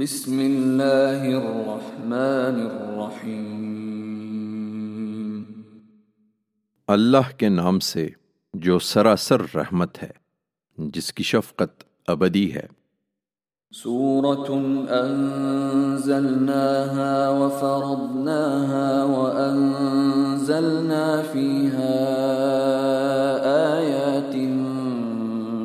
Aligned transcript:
بسم 0.00 0.38
اللہ 0.38 1.22
الرحمن 1.22 2.66
الرحیم 2.66 5.42
اللہ 6.88 7.36
کے 7.36 7.48
نام 7.48 7.80
سے 7.80 8.08
جو 8.54 8.78
سراسر 8.78 9.42
رحمت 9.54 10.02
ہے 10.02 10.10
جس 10.78 11.12
کی 11.12 11.22
شفقت 11.22 11.84
ابدی 12.06 12.54
ہے۔ 12.54 12.66
سورة 13.74 14.46
أنزلناها 14.90 17.28
وفرضناها 17.28 19.04
وأنزلنا 19.04 21.22
فيها 21.32 21.98
آيات 23.76 24.34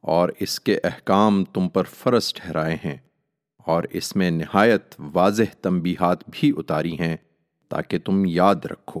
اور 0.00 0.28
اس 0.40 0.60
کے 0.60 0.80
احکام 0.84 1.44
تم 1.44 1.68
پر 1.68 1.84
فرض 1.84 2.32
ٹھہرائے 2.34 2.76
ہیں 2.84 2.96
اور 3.66 3.84
اس 3.90 4.16
میں 4.16 4.30
نہایت 4.30 4.94
واضح 5.12 5.42
تنبیہات 5.60 6.18
بھی 6.30 6.52
اتاری 6.56 6.94
ہیں 7.00 7.16
تاکہ 7.68 7.98
تم 7.98 8.22
یاد 8.26 8.64
رکھو۔ 8.64 9.00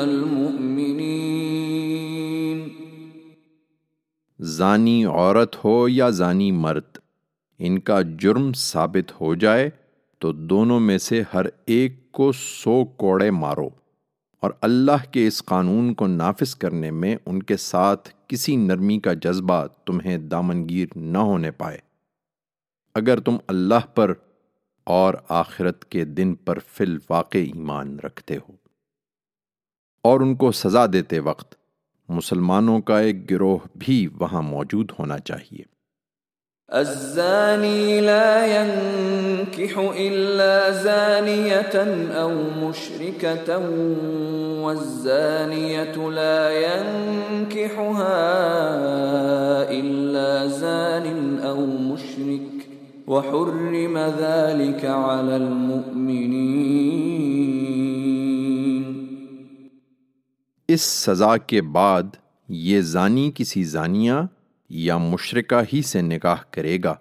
المؤمنين 0.00 1.10
زانی 4.40 5.04
عورت 5.04 5.64
ہو 5.64 5.88
یا 5.88 6.08
زانی 6.10 6.52
مرد، 6.52 6.98
ان 7.58 7.78
کا 7.78 8.00
جرم 8.18 8.52
ثابت 8.52 9.20
ہو 9.20 9.34
جائے 9.34 9.70
تو 10.18 10.32
دونوں 10.32 10.80
میں 10.80 10.98
سے 10.98 11.22
ہر 11.34 11.46
ایک 11.66 12.12
کو 12.12 12.32
سو 12.32 12.84
کوڑے 12.84 13.30
مارو 13.30 13.68
اور 14.40 14.50
اللہ 14.60 15.12
کے 15.12 15.26
اس 15.26 15.44
قانون 15.44 15.94
کو 15.94 16.06
نافذ 16.06 16.54
کرنے 16.54 16.90
میں 16.90 17.16
ان 17.26 17.42
کے 17.42 17.56
ساتھ 17.56 18.08
کسی 18.26 18.56
نرمی 18.56 18.98
کا 18.98 19.12
جذبہ 19.12 19.66
تمہیں 19.86 20.18
دامنگیر 20.18 20.86
نہ 20.96 21.18
ہونے 21.18 21.50
پائے۔ 21.50 21.78
اگر 22.94 23.20
تم 23.20 23.36
اللہ 23.46 23.86
پر 23.94 24.12
اور 24.84 25.14
آخرت 25.28 25.84
کے 25.84 26.04
دن 26.04 26.34
پر 26.34 26.58
فی 26.58 26.84
الواقع 26.84 27.38
ایمان 27.38 27.98
رکھتے 27.98 28.36
ہو۔ 28.36 28.59
اور 30.02 30.20
ان 30.20 30.34
کو 30.34 30.52
سزا 30.52 30.86
دیتے 30.92 31.18
وقت 31.18 31.54
مسلمانوں 32.08 32.80
کا 32.80 33.00
ایک 33.00 33.30
گروہ 33.30 33.58
بھی 33.74 34.08
وہاں 34.20 34.42
موجود 34.42 34.92
ہونا 34.98 35.18
چاہیے۔ 35.18 35.70
الزاني 36.68 38.00
لا 38.00 38.46
ينكح 38.46 39.92
إلا 39.96 40.70
زانية 40.70 41.84
أو 42.22 42.32
مشركة 42.56 43.58
والزانية 44.62 46.10
لا 46.10 46.50
ينكحها 46.50 48.18
إلا 49.70 50.46
زان 50.46 51.38
أو 51.44 51.66
مشرك 51.66 52.68
وحرم 53.08 53.98
ذلك 53.98 54.84
على 54.84 55.36
المؤمنين 55.36 57.59
اس 60.72 60.80
سزا 60.80 61.36
کے 61.36 61.62
بعد 61.62 62.02
یہ 62.48 62.80
زانی 62.80 63.30
کسی 63.34 63.64
زانیہ 63.64 64.12
یا 64.70 64.98
مشرکہ 64.98 65.62
ہی 65.72 65.82
سے 65.82 66.02
نکاح 66.02 66.36
کرے 66.50 66.78
گا 66.84 66.94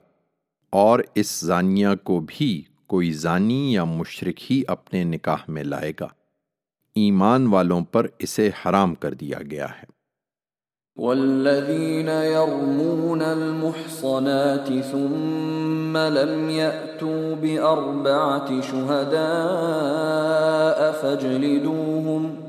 اور 0.69 0.99
اس 1.15 1.39
زانیہ 1.39 1.87
کو 2.03 2.25
بھی 2.27 2.63
کوئی 2.87 3.11
زانی 3.11 3.73
یا 3.73 3.83
مشرک 3.83 4.51
ہی 4.51 4.61
اپنے 4.67 5.03
نکاح 5.03 5.37
میں 5.47 5.63
لائے 5.63 5.93
گا۔ 5.99 6.07
ایمان 6.95 7.47
والوں 7.47 7.81
پر 7.81 8.07
اسے 8.19 8.49
حرام 8.65 8.95
کر 8.95 9.13
دیا 9.13 9.37
گیا 9.51 9.65
ہے۔ 9.65 9.99
والذين 10.95 12.09
يرمون 12.09 13.21
المحصنات 13.21 14.67
ثم 14.91 15.97
لم 15.97 16.49
يأتوا 16.49 17.35
بأربعة 17.41 18.61
شهداء 18.61 19.09
فاجلدوهم 21.01 22.48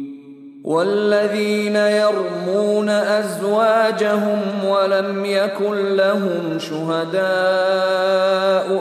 والذين 0.63 1.75
يرمون 1.75 2.89
أزواجهم 2.89 4.39
ولم 4.67 5.25
يكن 5.25 5.95
لهم 5.95 6.59
شهداء 6.59 7.21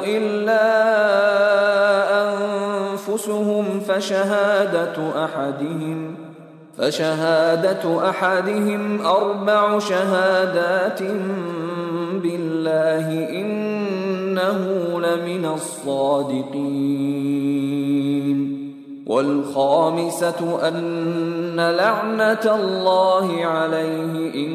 إلا 0.06 0.70
أنفسهم 2.22 3.80
فشهادة 3.80 5.24
أحدهم 5.24 6.14
فشهادة 6.78 8.08
أحدهم 8.10 9.06
أربع 9.06 9.78
شهادات 9.78 11.02
بالله 12.22 13.28
إنه 13.28 14.66
لمن 15.00 15.46
الصادقين 15.54 17.59
والخامسة 19.10 20.68
أن 20.68 21.60
لعنة 21.60 22.54
الله 22.54 23.44
عليه 23.44 24.34
إن 24.34 24.52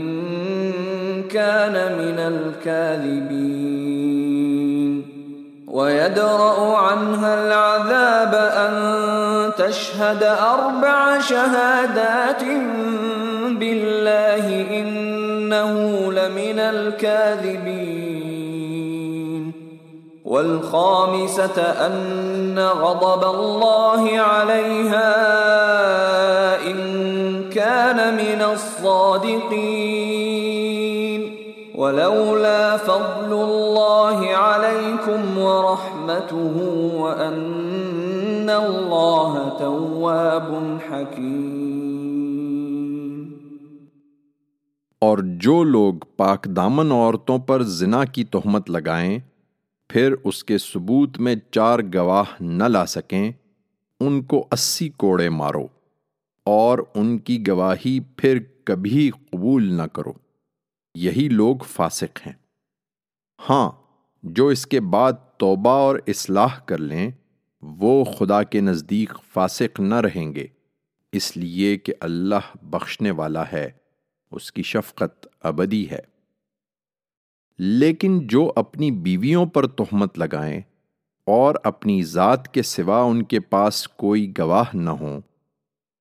كان 1.24 1.74
من 1.98 2.20
الكاذبين. 2.20 3.36
ويدرأ 5.68 6.78
عنها 6.78 7.48
العذاب 7.48 8.36
أن 8.36 8.74
تشهد 9.58 10.24
أربع 10.24 11.20
شهادات 11.20 12.44
بالله 13.60 14.46
إنه 14.80 15.74
لمن 16.12 16.60
الكاذبين. 16.60 18.45
والخامسة 20.26 21.62
أن 21.62 22.60
غضب 22.60 23.24
الله 23.36 24.20
عليها 24.20 25.14
إن 26.72 26.80
كان 27.50 28.14
من 28.16 28.42
الصادقين. 28.42 29.86
ولولا 31.76 32.78
فضل 32.78 33.34
الله 33.34 34.36
عليكم 34.36 35.38
ورحمته 35.38 36.56
وأن 36.94 38.50
الله 38.50 39.50
تواب 39.60 40.78
حكيم. 40.90 41.76
اور 45.00 45.18
جو 45.42 45.64
لوگ 45.64 45.94
پاک 46.18 46.46
دامن 46.46 46.92
عورتوں 46.92 47.38
پر 47.38 47.64
زنا 47.64 48.04
کی 48.06 48.24
تہمت 48.24 48.70
لگائیں 48.70 49.20
پھر 49.88 50.16
اس 50.24 50.44
کے 50.44 50.58
ثبوت 50.58 51.18
میں 51.18 51.36
چار 51.52 51.80
گواہ 51.96 52.24
نہ 52.40 52.64
لا 52.64 52.86
سکیں، 52.86 53.32
ان 54.00 54.24
کو 54.24 54.48
اسی 54.52 54.90
کوڑے 54.90 55.30
مارو 55.30 55.68
اور 56.44 56.80
ان 56.96 57.18
کی 57.18 57.48
گواہی 57.48 58.00
پھر 58.00 58.40
کبھی 58.64 59.10
قبول 59.10 59.74
نہ 59.74 59.82
کرو۔ 59.82 60.14
یہی 60.96 61.30
لوگ 61.30 61.56
فاسق 61.56 62.28
ہیں۔ 62.28 62.34
ہاں 63.50 63.72
جو 64.24 64.48
اس 64.48 64.68
کے 64.68 64.80
بعد 64.80 65.14
توبہ 65.38 65.70
اور 65.70 66.00
اصلاح 66.08 66.60
کر 66.60 66.78
لیں، 66.78 67.12
وہ 67.62 68.04
خدا 68.04 68.44
کے 68.44 68.62
نزدیک 68.62 69.10
فاسق 69.34 69.80
نہ 69.80 69.96
رہیں 69.96 70.36
گے۔ 70.36 70.48
اس 71.12 71.38
لیے 71.38 71.78
کہ 71.78 71.94
اللہ 72.00 72.58
بخشنے 72.62 73.12
والا 73.12 73.44
ہے، 73.54 73.70
اس 74.32 74.52
کی 74.52 74.64
شفقت 74.64 75.28
ابدی 75.42 75.90
ہے۔ 75.90 76.15
لیکن 77.60 78.20
جو 78.28 78.52
اپنی 78.56 78.90
بیویوں 78.92 79.46
پر 79.46 79.68
تہمت 79.68 80.18
لگائیں 80.20 80.62
اور 81.28 81.56
اپنی 81.64 82.02
ذات 82.04 82.48
کے 82.54 82.62
سوا 82.62 83.02
ان 83.02 83.24
کے 83.24 83.40
پاس 83.40 83.88
کوئی 83.88 84.32
گواہ 84.38 84.76
نہ 84.76 84.90
ہوں، 84.90 85.22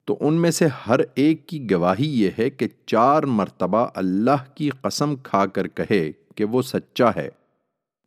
تو 0.09 0.17
ان 0.21 0.35
میں 0.35 0.51
سے 0.51 0.67
ہر 0.87 1.01
ایک 1.15 1.47
کی 1.49 1.61
گواہی 1.71 2.09
یہ 2.23 2.31
ہے 2.39 2.49
کہ 2.51 2.69
چار 2.87 3.23
مرتبہ 3.23 3.87
اللہ 3.95 4.45
کی 4.55 4.69
قسم 4.83 5.15
کھا 5.23 5.45
کر 5.47 5.69
کہے 5.69 6.11
کہ 6.35 6.45
وہ 6.45 6.63
سچا 6.63 7.11
ہے، 7.17 7.29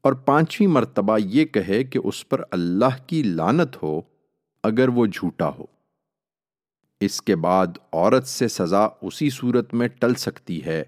اور 0.03 0.13
پانچویں 0.25 0.67
مرتبہ 0.67 1.17
یہ 1.19 1.45
کہے 1.45 1.83
کہ 1.83 1.99
اس 2.03 2.27
پر 2.29 2.41
اللہ 2.51 2.97
کی 3.07 3.23
لانت 3.23 3.81
ہو 3.83 3.99
اگر 4.63 4.89
وہ 4.89 5.05
جھوٹا 5.05 5.49
ہو۔ 5.49 5.65
اس 7.01 7.21
کے 7.21 7.35
بعد 7.37 7.77
عورت 7.93 8.27
سے 8.27 8.47
سزا 8.47 8.87
اسی 9.01 9.29
صورت 9.29 9.73
میں 9.73 9.87
ٹل 9.99 10.13
سکتی 10.17 10.63
ہے۔ 10.65 10.83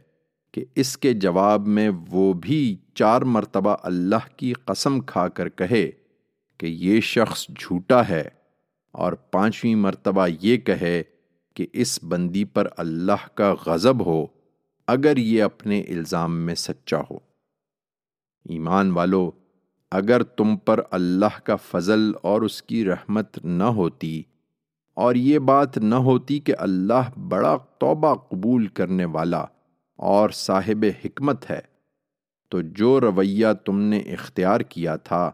کہ 0.52 0.66
اس 0.76 0.98
کے 0.98 1.14
جواب 1.14 1.68
میں 1.68 1.90
وہ 2.10 2.34
بھی 2.34 2.78
چار 2.94 3.22
مرتبہ 3.22 3.76
اللہ 3.84 4.38
کی 4.38 4.54
قسم 4.54 5.00
کھا 5.00 5.28
کر 5.28 5.50
کہے 5.50 5.92
کہ 6.58 6.66
یہ 6.66 7.02
شخص 7.02 7.48
جھوٹا 7.60 8.10
ہے 8.10 8.30
اور 8.92 9.14
پانچویں 9.14 9.76
مرتبہ 9.76 10.28
یہ 10.42 10.58
کہے 10.58 11.04
کہ 11.54 11.68
اس 11.74 12.04
بندی 12.04 12.46
پر 12.46 12.68
اللہ 12.78 13.28
کا 13.34 13.54
غضب 13.66 14.06
ہو 14.06 14.26
اگر 14.88 15.18
یہ 15.18 15.44
اپنے 15.44 15.82
الزام 15.82 16.38
میں 16.38 16.56
سچا 16.56 16.98
ہو۔ 17.12 17.16
ایمان 18.50 18.92
والو، 18.92 19.32
اگر 19.92 20.24
تم 20.24 20.58
پر 20.58 20.80
اللہ 20.92 21.40
کا 21.44 21.56
فضل 21.56 22.12
اور 22.22 22.42
اس 22.42 22.62
کی 22.62 22.86
رحمت 22.86 23.46
نہ 23.46 23.64
ہوتی 23.64 24.24
اور 24.94 25.16
یہ 25.16 25.40
بات 25.40 25.78
نہ 25.78 25.96
ہوتی 25.96 26.40
کہ 26.40 26.54
اللہ 26.58 27.20
بڑا 27.20 27.58
توبہ 27.78 28.16
قبول 28.16 28.68
کرنے 28.68 29.06
والا 29.06 29.46
اور 30.00 30.30
صاحب 30.30 30.86
حکمت 31.06 31.52
ہے۔ 31.52 31.60
تو 32.50 32.62
جو 32.62 33.02
رویہ 33.02 33.48
تم 33.66 33.82
نے 33.82 33.98
اختیار 33.98 34.60
کیا 34.60 34.96
تھا، 34.96 35.32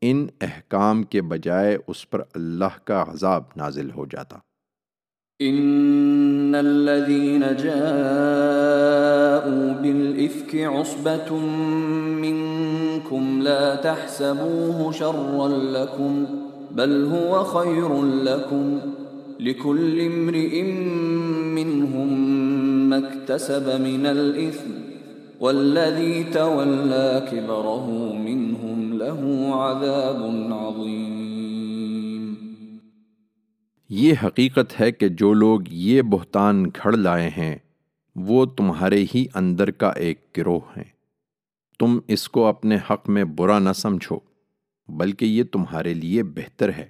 ان 0.00 0.26
احکام 0.40 1.02
کے 1.02 1.22
بجائے 1.22 1.78
اس 1.86 2.10
پر 2.10 2.22
اللہ 2.34 2.84
کا 2.84 3.02
عذاب 3.02 3.42
نازل 3.56 3.90
ہو 3.90 4.06
جاتا۔ 4.06 4.38
ان 5.40 6.54
الذين 6.58 7.40
جاءوا 7.40 7.82
بالافك 9.82 10.54
عصبه 10.54 11.36
منكم 12.20 13.42
لا 13.42 13.74
تحسبوه 13.74 14.92
شرا 14.92 15.48
لكم 15.48 16.24
بل 16.70 17.08
هو 17.12 17.44
خير 17.44 18.04
لكم 18.04 18.78
لكل 19.40 20.00
امرئ 20.00 20.62
منهم 21.54 22.67
ما 22.88 22.96
اكتسب 22.96 23.80
من 23.80 24.06
الاثم 24.06 24.70
والذي 25.40 26.22
تولى 26.22 27.20
كبره 27.30 27.88
منهم 28.18 28.92
له 28.92 29.48
عذاب 29.52 30.24
عظيم۔ 30.52 32.34
یہ 33.88 34.14
حقیقت 34.22 34.80
ہے 34.80 34.92
کہ 34.92 35.08
جو 35.08 35.32
لوگ 35.32 35.60
یہ 35.68 36.02
بہتان 36.02 36.64
گھڑ 36.64 36.96
لائے 36.96 37.28
ہیں، 37.28 37.58
وہ 38.16 38.46
تمہارے 38.46 39.04
ہی 39.14 39.26
اندر 39.34 39.70
کا 39.70 39.88
ایک 39.88 40.26
گروہ 40.36 40.60
ہیں۔ 40.76 40.98
تم 41.78 41.98
اس 42.08 42.28
کو 42.28 42.46
اپنے 42.46 42.76
حق 42.90 43.08
میں 43.08 43.24
برا 43.24 43.58
نہ 43.58 43.72
سمجھو، 43.74 44.18
بلکہ 44.88 45.24
یہ 45.24 45.42
تمہارے 45.52 45.94
لیے 45.94 46.22
بہتر 46.22 46.68
ہے۔ 46.68 46.88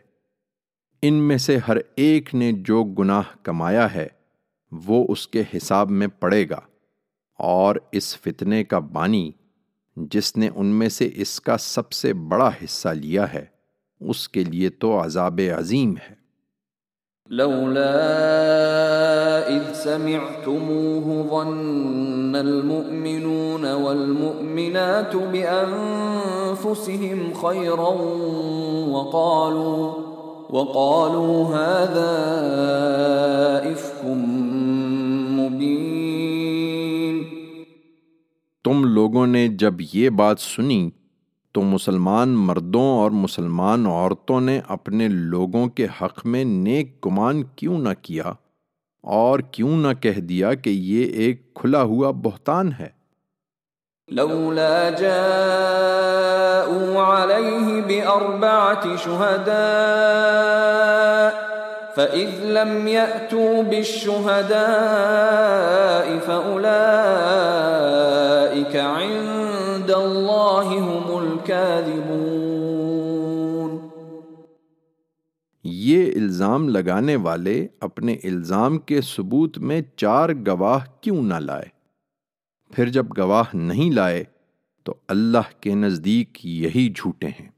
ان 1.02 1.14
میں 1.14 1.38
سے 1.38 1.58
ہر 1.68 1.76
ایک 1.94 2.34
نے 2.34 2.52
جو 2.52 2.84
گناہ 2.84 3.22
کمایا 3.42 3.94
ہے 3.94 4.17
وہ 4.72 5.06
اس 5.08 5.28
کے 5.28 5.42
حساب 5.56 5.90
میں 5.90 6.06
پڑے 6.06 6.48
گا 6.48 6.60
اور 7.38 7.76
اس 7.92 8.16
فتنے 8.18 8.64
کا 8.64 8.78
بانی 8.78 9.32
جس 9.96 10.36
نے 10.36 10.48
ان 10.56 10.66
میں 10.66 10.88
سے 10.88 11.10
اس 11.14 11.40
کا 11.40 11.56
سب 11.58 11.92
سے 11.92 12.12
بڑا 12.12 12.48
حصہ 12.48 12.88
لیا 12.88 13.32
ہے، 13.32 13.44
اس 14.00 14.28
کے 14.28 14.44
لیے 14.44 14.68
تو 14.68 15.04
عذاب 15.04 15.40
عظیم 15.58 15.94
ہے۔ 15.96 16.14
لولا 17.30 17.96
اذ 19.46 19.76
سمعتموه 19.76 21.24
ظن 21.30 22.36
المؤمنون 22.36 23.64
والمؤمنات 23.72 25.16
بانفسهم 25.32 27.18
خيرا 27.32 27.92
وقالوا 28.88 29.84
وقالوا 30.50 31.36
هذا 31.56 32.12
افك 33.72 34.04
تم 38.68 38.84
لوگوں 38.84 39.26
نے 39.26 39.48
جب 39.48 39.74
یہ 39.92 40.10
بات 40.10 40.40
سنی 40.40 40.90
تو 41.54 41.62
مسلمان 41.62 42.28
مردوں 42.28 42.80
اور 42.80 43.10
مسلمان 43.10 43.86
عورتوں 43.86 44.40
نے 44.40 44.60
اپنے 44.68 45.08
لوگوں 45.08 45.68
کے 45.68 45.86
حق 46.00 46.26
میں 46.26 46.44
نیک 46.44 47.06
گمان 47.06 47.42
کیوں 47.56 47.78
نہ 47.78 47.88
کیا 48.02 48.24
اور 49.04 49.40
کیوں 49.50 49.76
نہ 49.76 49.88
کہہ 50.00 50.20
دیا 50.20 50.54
کہ 50.54 50.70
یہ 50.70 51.04
ایک 51.04 51.54
کھلا 51.54 51.82
ہوا 51.82 52.10
بہتان 52.10 52.70
ہے؟ 52.78 52.88
لولا 54.08 54.90
جاءوا 54.90 57.02
عليه 57.02 57.80
بأربعة 57.80 58.96
شهداء 58.96 59.48
فَإِذْ 61.98 62.44
لَمْ 62.44 62.88
يَأْتُوا 62.88 63.62
بِالشُّهَدَاءِ 63.62 64.38
فَأُولَئِكَ 66.26 66.76
عِندَ 68.76 69.90
اللَّهِ 69.90 70.86
هُمُ 70.88 71.20
الْكَاذِبُونَ 71.22 72.18
یہ 75.64 76.12
الزام 76.16 76.68
لگانے 76.68 77.16
والے 77.16 77.66
اپنے 77.80 78.16
الزام 78.24 78.78
کے 78.78 79.00
ثبوت 79.00 79.58
میں 79.58 79.82
چار 79.96 80.28
گواہ 80.46 80.84
کیوں 81.00 81.22
نہ 81.22 81.34
لائے؟ 81.34 81.66
پھر 82.74 82.88
جب 82.88 83.06
گواہ 83.18 83.56
نہیں 83.56 83.94
لائے، 83.94 84.24
تو 84.84 84.94
اللہ 85.08 85.60
کے 85.60 85.74
نزدیک 85.74 86.46
یہی 86.46 86.92
جھوٹے 86.96 87.26
ہیں۔ 87.26 87.57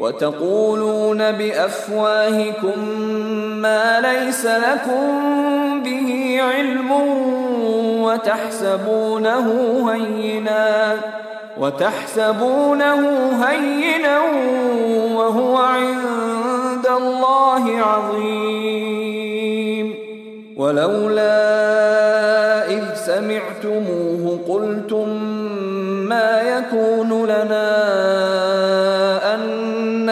وتقولون 0.00 1.32
بأفواهكم 1.32 2.78
ما 3.62 4.00
ليس 4.00 4.46
لكم 4.46 5.02
به 5.84 6.38
علم 6.42 6.90
وتحسبونه 8.02 9.46
هينا 9.92 10.94
وتحسبونه 11.60 13.32
هينا 13.44 14.18
وهو 15.14 15.56
عند 15.56 16.86
الله 16.86 17.78
عظيم. 17.78 18.78
ولولا 20.56 21.38
إذ 22.70 22.84
سمعتموه 22.94 24.38
قلتم 24.48 25.08
ما 26.08 26.42
يكون 26.42 27.24
لنا 27.24 28.17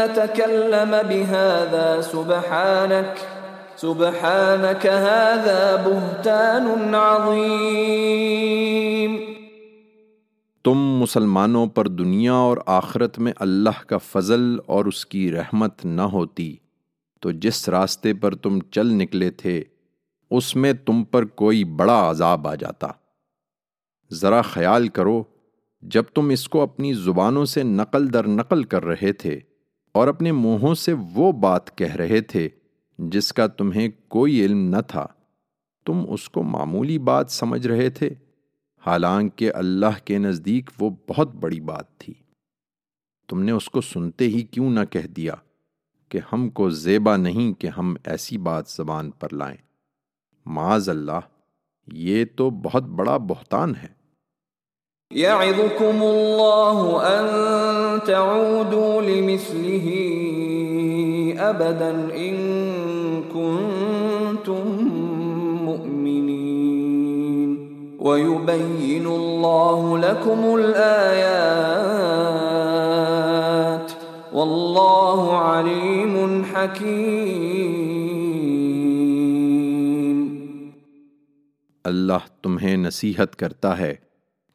نتكلم 0.06 0.90
بهذا، 0.90 2.02
سبحانك 2.02 3.18
سبحانك 3.78 4.86
هذا 4.86 5.82
بهتان 5.86 6.94
عظيم. 6.94 9.16
تم 10.64 10.74
مسلمانوں 10.74 11.66
پر 11.66 11.88
دنیا 11.88 12.32
اور 12.32 12.56
آخرت 12.66 13.18
میں 13.18 13.32
اللہ 13.36 13.86
کا 13.86 13.98
فضل 13.98 14.56
اور 14.66 14.84
اس 14.84 15.06
کی 15.06 15.32
رحمت 15.32 15.84
نہ 15.84 16.02
ہوتی۔ 16.02 16.56
تو 17.20 17.30
جس 17.30 17.68
راستے 17.68 18.14
پر 18.14 18.34
تم 18.34 18.58
چل 18.70 18.86
نکلے 18.86 19.30
تھے، 19.30 19.64
اس 20.30 20.56
میں 20.56 20.72
تم 20.72 21.04
پر 21.04 21.24
کوئی 21.24 21.64
بڑا 21.64 22.10
عذاب 22.10 22.48
آ 22.48 22.54
جاتا۔ 22.54 22.86
ذرا 24.12 24.42
خیال 24.42 24.88
کرو، 24.88 25.22
جب 25.82 26.02
تم 26.14 26.28
اس 26.28 26.48
کو 26.48 26.62
اپنی 26.62 26.94
زبانوں 26.94 27.44
سے 27.44 27.62
نقل 27.62 28.12
در 28.12 28.28
نقل 28.28 28.64
کر 28.64 28.84
رہے 28.84 29.12
تھے 29.12 29.40
اور 29.96 30.08
اپنے 30.08 30.32
منہوں 30.32 30.74
سے 30.74 30.92
وہ 30.92 31.32
بات 31.32 31.78
کہہ 31.78 31.96
رہے 31.96 32.20
تھے 32.20 32.48
جس 32.98 33.32
کا 33.32 33.46
تمہیں 33.46 33.88
کوئی 34.08 34.44
علم 34.44 34.68
نہ 34.68 34.80
تھا۔ 34.88 35.06
تم 35.86 36.04
اس 36.08 36.28
کو 36.28 36.42
معمولی 36.42 36.98
بات 36.98 37.30
سمجھ 37.30 37.66
رہے 37.66 37.90
تھے، 37.90 38.10
حالانکہ 38.86 39.52
اللہ 39.54 40.04
کے 40.04 40.18
نزدیک 40.18 40.70
وہ 40.80 40.90
بہت 41.08 41.34
بڑی 41.34 41.60
بات 41.60 41.98
تھی۔ 41.98 42.14
تم 43.28 43.42
نے 43.42 43.52
اس 43.52 43.70
کو 43.70 43.80
سنتے 43.80 44.28
ہی 44.28 44.42
کیوں 44.42 44.70
نہ 44.70 44.84
کہہ 44.90 45.06
دیا 45.06 45.34
کہ 46.08 46.20
ہم 46.32 46.50
کو 46.50 46.70
زیبا 46.70 47.16
نہیں 47.16 47.60
کہ 47.60 47.66
ہم 47.66 47.94
ایسی 48.04 48.38
بات 48.38 48.68
زبان 48.68 49.10
پر 49.10 49.32
لائیں۔ 49.32 49.58
معاذ 50.46 50.88
اللہ، 50.88 51.20
یہ 51.86 52.24
تو 52.36 52.50
بہت 52.50 52.82
بڑا 52.82 53.16
بہتان 53.16 53.74
ہے۔ 53.82 53.95
يعظكم 55.10 56.02
الله 56.02 57.02
أن 57.02 57.26
تعودوا 58.06 59.02
لمثله 59.02 59.86
أبدا 61.38 61.90
إن 62.16 62.36
كنتم 63.22 64.88
مؤمنين. 65.64 66.36
ويبين 68.00 69.06
الله 69.06 69.98
لكم 69.98 70.56
الآيات. 70.56 71.36
والله 74.32 75.36
عليم 75.36 76.42
حكيم. 76.54 77.46
اللہ 81.84 82.26
تمہیں 82.42 82.76
نصیحت 82.76 83.36
کرتا 83.36 83.78
ہے 83.78 84.06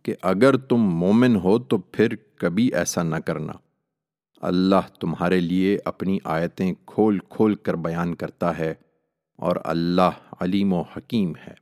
کہ 0.03 0.15
اگر 0.21 0.57
تم 0.57 0.77
مومن 0.77 1.35
ہو 1.35 1.59
تو 1.59 1.77
پھر 1.77 2.07
کبھی 2.35 2.73
ایسا 2.73 3.03
نہ 3.03 3.15
کرنا۔ 3.15 3.53
اللہ 4.41 4.99
تمہارے 4.99 5.39
لیے 5.39 5.77
اپنی 5.85 6.19
آیتیں 6.23 6.73
کھول 6.85 7.19
کھول 7.29 7.55
کر 7.55 7.73
بیان 7.73 8.15
کرتا 8.15 8.57
ہے 8.57 8.73
اور 9.37 9.55
اللہ 9.63 10.09
علیم 10.39 10.73
و 10.73 10.81
حکیم 10.81 11.33
ہے۔ 11.47 11.61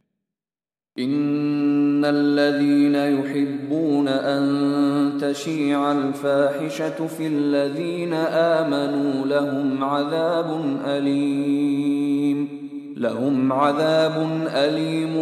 ان 0.96 2.04
الذين 2.08 2.96
يحبون 2.96 4.08
ان 4.08 5.20
تشيع 5.20 5.78
الفاحشه 5.78 7.06
في 7.18 7.26
الذين 7.26 8.14
امنوا 8.14 9.26
لهم 9.26 9.84
عذاب 9.84 10.80
اليم 10.86 12.59
لهم 13.00 13.54
عذاب 13.54 14.48
أليم 14.54 15.14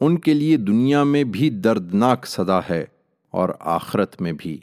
ان 0.00 0.18
کے 0.18 0.34
لیے 0.34 0.56
دنیا 0.56 1.04
میں 1.04 1.24
بھی 1.24 1.50
دردناک 1.50 2.26
صدا 2.26 2.58
ہے 2.70 2.84
اور 3.30 3.48
آخرت 3.60 4.20
میں 4.20 4.32
بھی۔ 4.32 4.58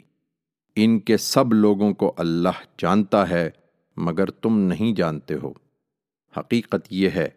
ان 0.76 0.98
کے 0.98 1.16
سب 1.16 1.52
لوگوں 1.52 1.94
کو 1.94 2.14
اللہ 2.16 2.62
جانتا 2.78 3.30
ہے، 3.30 3.50
مگر 3.96 4.30
تم 4.30 4.58
نہیں 4.58 4.94
جانتے 4.94 5.34
ہو۔ 5.42 5.52
حقیقت 6.36 6.86
یہ 6.90 7.08
ہے 7.10 7.28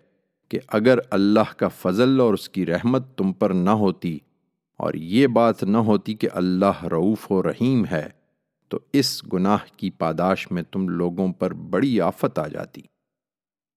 کہ 0.50 0.60
اگر 0.67 1.00
اللہ 1.10 1.53
کا 1.58 1.67
فضل 1.67 2.20
اور 2.20 2.34
اس 2.34 2.50
کی 2.50 2.65
رحمت 2.65 3.17
تم 3.17 3.34
پر 3.34 3.50
نہ 3.50 3.70
ہوتی 3.70 4.20
اور 4.77 4.93
یہ 4.93 5.27
بات 5.27 5.63
نہ 5.63 5.77
ہوتی 5.77 6.13
کہ 6.13 6.27
اللہ 6.34 6.84
رعوف 6.84 7.31
و 7.31 7.43
رحیم 7.43 7.86
ہے، 7.91 8.10
تو 8.67 8.79
اس 8.93 9.34
گناہ 9.34 9.58
کی 9.77 9.89
پاداش 9.89 10.51
میں 10.51 10.63
تم 10.72 10.89
لوگوں 10.89 11.34
پر 11.34 11.53
بڑی 11.53 12.01
آفت 12.01 12.39
آ 12.39 12.48
جاتی۔ 12.48 12.81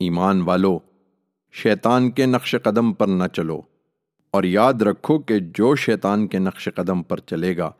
ایمان 0.00 0.42
والو، 0.42 0.78
شیطان 1.52 2.10
کے 2.10 2.26
نقش 2.26 2.56
قدم 2.62 2.92
پر 2.92 3.06
نہ 3.06 3.24
چلو۔ 3.32 3.60
اور 4.30 4.44
یاد 4.44 4.82
رکھو 4.82 5.18
کہ 5.18 5.38
جو 5.38 5.76
شیطان 5.76 6.26
کے 6.26 6.38
نقش 6.38 6.68
قدم 6.74 7.02
پر 7.02 7.20
چلے 7.20 7.56
گا، 7.56 7.70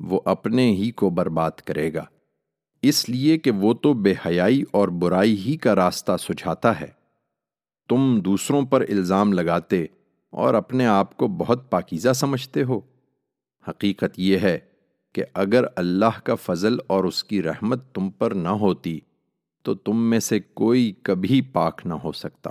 وہ 0.00 0.20
اپنے 0.24 0.70
ہی 0.70 0.90
کو 0.90 1.10
برباد 1.10 1.50
کرے 1.50 1.94
گا۔ 1.94 2.04
اس 2.82 3.08
لیے 3.08 3.38
کہ 3.38 3.50
وہ 3.50 3.74
تو 3.74 3.92
بے 3.92 4.14
حیائی 4.26 4.62
اور 4.70 4.88
برائی 4.88 5.34
ہی 5.34 5.56
کا 5.56 5.74
راستہ 5.74 6.12
سجھاتا 6.16 6.80
ہے۔ 6.80 6.86
تم 7.88 8.20
دوسروں 8.20 8.62
پر 8.62 8.80
الزام 8.80 9.32
لگاتے 9.32 9.86
اور 10.30 10.54
اپنے 10.54 10.86
آپ 10.86 11.16
کو 11.16 11.28
بہت 11.28 11.70
پاکیزہ 11.70 12.12
سمجھتے 12.12 12.62
ہو۔ 12.62 12.80
حقیقت 13.68 14.18
یہ 14.18 14.38
ہے 14.38 14.58
کہ 15.12 15.24
اگر 15.34 15.64
اللہ 15.76 16.20
کا 16.24 16.34
فضل 16.34 16.76
اور 16.86 17.04
اس 17.04 17.24
کی 17.24 17.42
رحمت 17.42 17.94
تم 17.94 18.10
پر 18.10 18.30
نہ 18.30 18.48
ہوتی 18.48 19.00
تو 19.66 19.74
تم 19.74 20.10
میں 20.10 20.18
سے 20.18 20.40
کوئی 20.40 20.92
کبھی 21.02 21.40
پاک 21.40 21.80
نہ 21.84 21.94
ہو 21.94 22.12
سکتا۔ 22.12 22.50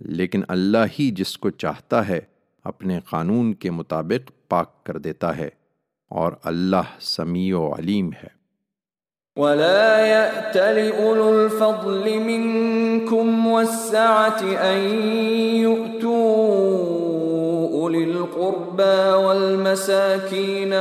لیکن 0.00 0.42
اللہ 0.48 0.78
ہی 0.98 1.10
جس 1.10 1.38
کو 1.38 1.50
چاہتا 1.50 2.08
ہے، 2.08 2.20
اپنے 2.64 3.00
قانون 3.10 3.54
کے 3.54 3.70
مطابق 3.70 4.30
پاک 4.48 4.84
کر 4.84 4.98
دیتا 4.98 5.36
ہے، 5.36 5.48
اور 6.10 6.32
اللہ 6.44 7.00
سمیع 7.00 7.56
و 7.56 7.74
علیم 7.74 8.12
ہے۔ 8.12 8.42
ولا 9.36 10.06
يأتل 10.06 10.90
أولو 10.98 11.28
الفضل 11.28 12.18
منكم 12.18 13.46
والسعة 13.46 14.72
أن 14.72 15.00
يؤتوا 15.54 17.80
أولي 17.80 18.04
القربى 18.04 19.26
والمساكين 19.26 20.72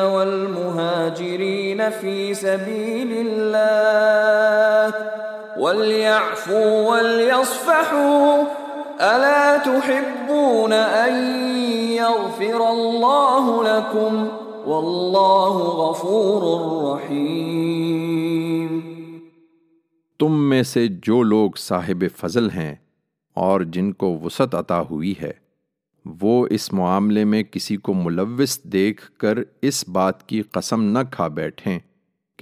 والمهاجرين 1.21 1.81
في 2.01 2.33
سبيل 2.33 3.27
الله 3.27 5.30
وليعفوا 5.61 6.91
وليصفحوا، 6.91 8.43
ألا 8.97 9.57
تحبون 9.63 10.73
أن 11.05 11.15
يغفر 11.91 12.61
الله 12.61 13.61
لكم؟ 13.61 14.27
والله 14.65 15.57
غفور 15.57 16.71
رحيم. 16.83 18.79
تم 20.19 20.49
میں 20.49 20.63
سے 20.63 20.87
جو 20.87 21.23
لوگ 21.23 21.51
صاحب 21.57 22.03
فضل 22.17 22.49
ہیں 22.49 22.75
اور 23.35 23.61
جن 23.61 23.93
کو 23.93 24.19
وسعت 24.23 24.55
عطا 24.55 24.81
ہوئی 24.81 25.13
ہے، 25.21 25.31
وہ 26.05 26.47
اس 26.49 26.73
معاملے 26.73 27.23
میں 27.23 27.43
کسی 27.43 27.77
کو 27.77 27.93
ملوث 27.93 28.59
دیکھ 28.63 29.11
کر 29.11 29.37
اس 29.61 29.87
بات 29.87 30.27
کی 30.27 30.41
قسم 30.41 30.83
نہ 30.83 30.99
کھا 31.11 31.27
بیٹھیں۔ 31.27 31.79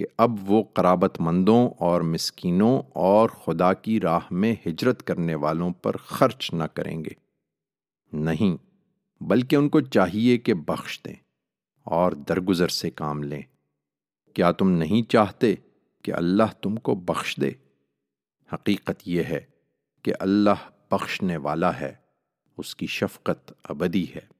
کہ 0.00 0.06
اب 0.16 0.50
وہ 0.50 0.62
قرابت 0.62 1.20
مندوں 1.20 1.70
اور 1.78 2.00
مسکینوں 2.00 2.82
اور 2.94 3.28
خدا 3.28 3.72
کی 3.72 4.00
راہ 4.00 4.18
میں 4.30 4.54
ہجرت 4.66 5.06
کرنے 5.06 5.34
والوں 5.34 5.70
پر 5.70 5.96
خرچ 5.96 6.54
نہ 6.54 6.64
کریں 6.64 7.04
گے۔ 7.04 7.10
نہیں، 8.12 8.56
بلکہ 9.22 9.56
ان 9.56 9.68
کو 9.68 9.80
چاہیے 9.80 10.38
کہ 10.38 10.54
بخش 10.54 11.00
دیں 11.04 11.14
اور 11.84 12.12
درگزر 12.12 12.68
سے 12.68 12.90
کام 12.90 13.22
لیں۔ 13.22 13.42
کیا 14.34 14.52
تم 14.52 14.70
نہیں 14.70 15.10
چاہتے 15.10 15.54
کہ 16.02 16.12
اللہ 16.14 16.62
تم 16.62 16.76
کو 16.76 16.94
بخش 16.94 17.36
دے؟ 17.40 17.50
حقیقت 18.52 19.02
یہ 19.06 19.22
ہے 19.22 19.40
کہ 20.02 20.12
اللہ 20.20 20.68
بخشنے 20.90 21.36
والا 21.36 21.80
ہے، 21.80 21.94
اس 22.58 22.76
کی 22.76 22.86
شفقت 22.86 23.52
ابدی 23.64 24.06
ہے۔ 24.14 24.39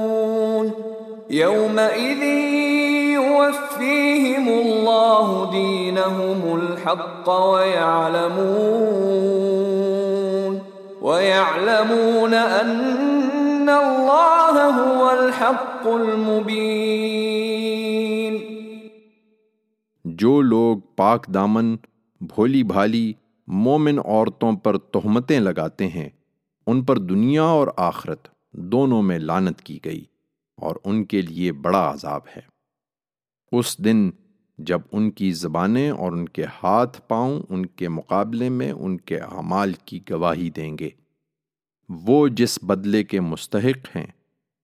يومئذ 1.33 2.23
يوفيهم 3.13 4.47
الله 4.47 5.51
دينهم 5.51 6.61
الحق 6.61 7.29
ويعلمون 7.29 8.41
ويعلمون 11.01 12.33
أن 12.33 13.69
الله 13.69 14.53
هو 14.79 15.09
الحق 15.09 15.87
المبين. 15.87 16.81
جو 20.05 20.41
لوگ 20.41 20.77
پاک 20.95 21.27
دامن، 21.27 21.75
بھولی 22.21 22.63
بھالی، 22.63 23.13
مومن 23.47 23.99
عورتوں 24.05 24.53
پر 24.53 24.77
تہمتیں 24.77 25.39
لگاتے 25.39 25.87
ہیں، 25.87 26.09
ان 26.67 26.83
پر 26.83 26.97
دنیا 26.97 27.43
اور 27.43 27.67
آخرت 27.77 28.27
دونوں 28.51 29.01
میں 29.01 29.19
لانت 29.19 29.61
کی 29.61 29.79
گئی۔ 29.85 30.10
اور 30.61 30.75
ان 30.83 31.03
کے 31.03 31.21
لیے 31.21 31.51
بڑا 31.51 31.91
عذاب 31.93 32.21
ہے۔ 32.35 32.41
اس 33.51 33.77
دن 33.77 34.09
جب 34.57 34.81
ان 34.91 35.11
کی 35.11 35.31
زبانیں 35.31 35.89
اور 35.89 36.11
ان 36.11 36.29
کے 36.29 36.45
ہاتھ 36.63 37.01
پاؤں 37.07 37.41
ان 37.49 37.65
کے 37.65 37.89
مقابلے 37.89 38.49
میں 38.49 38.71
ان 38.71 38.97
کے 38.97 39.17
اعمال 39.17 39.73
کی 39.85 39.99
گواہی 40.09 40.49
دیں 40.49 40.77
گے، 40.79 40.89
وہ 41.89 42.27
جس 42.27 42.59
بدلے 42.61 43.03
کے 43.03 43.19
مستحق 43.19 43.95
ہیں، 43.95 44.07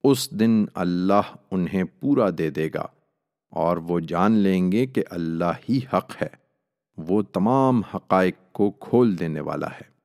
اس 0.03 0.31
دن 0.31 0.65
اللہ 0.73 1.35
انہیں 1.51 1.83
پورا 1.83 2.29
دے 2.37 2.49
دے 2.49 2.69
گا 2.73 2.85
اور 3.51 3.77
وہ 3.77 3.99
جان 3.99 4.31
لیں 4.31 4.71
گے 4.71 4.85
کہ 4.85 5.03
اللہ 5.09 5.53
ہی 5.69 5.79
حق 5.93 6.21
ہے، 6.21 6.29
وہ 6.97 7.21
تمام 7.21 7.81
حقائق 7.93 8.35
کو 8.51 8.71
کھول 8.71 9.19
دینے 9.19 9.39
والا 9.39 9.67
ہے۔ 9.67 9.96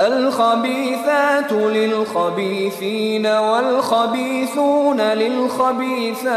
الخبيثات 0.00 1.52
للخبيثين 1.52 3.26
والخبيثون 3.26 5.00
للخبيثات 5.00 6.28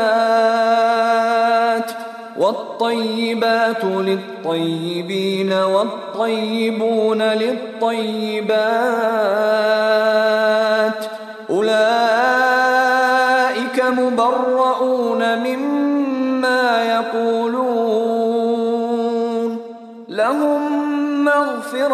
والطيبات 2.37 3.83
للطيبين 3.83 5.53
والطيبون 5.53 7.21
للطيبات 7.21 8.57
أولئك 11.49 12.16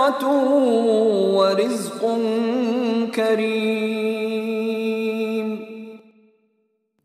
مغفرة 0.03 1.33
ورزق 1.33 2.05
كريم۔ 3.15 5.55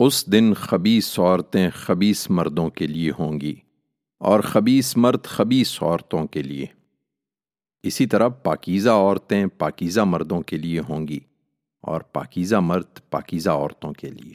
اس 0.01 0.33
دن 0.33 0.55
خبیص 0.55 1.19
عورتیں 1.19 1.71
خبیص 1.75 2.31
مردوں 2.31 2.71
کے 2.71 2.87
لیے 2.87 3.11
ہوں 3.19 3.41
گی 3.41 3.55
اور 4.19 4.41
خبیص 4.41 4.97
مرد 4.97 5.25
خبیص 5.25 5.83
عورتوں 5.83 6.27
کے 6.27 6.43
لیے۔ 6.43 6.67
اسی 7.83 8.07
طرح 8.07 8.29
پاکیزہ 8.29 8.91
عورتیں 8.91 9.47
پاکیزہ 9.47 10.01
مردوں 10.01 10.41
کے 10.41 10.57
لیے 10.57 10.81
ہوں 10.89 11.09
گی 11.09 11.21
اور 11.81 12.01
پاکیزہ 12.01 12.57
مرد 12.57 13.11
پاکیزہ 13.11 13.51
عورتوں 13.51 13.93
کے 13.93 14.11
لیے۔ 14.11 14.35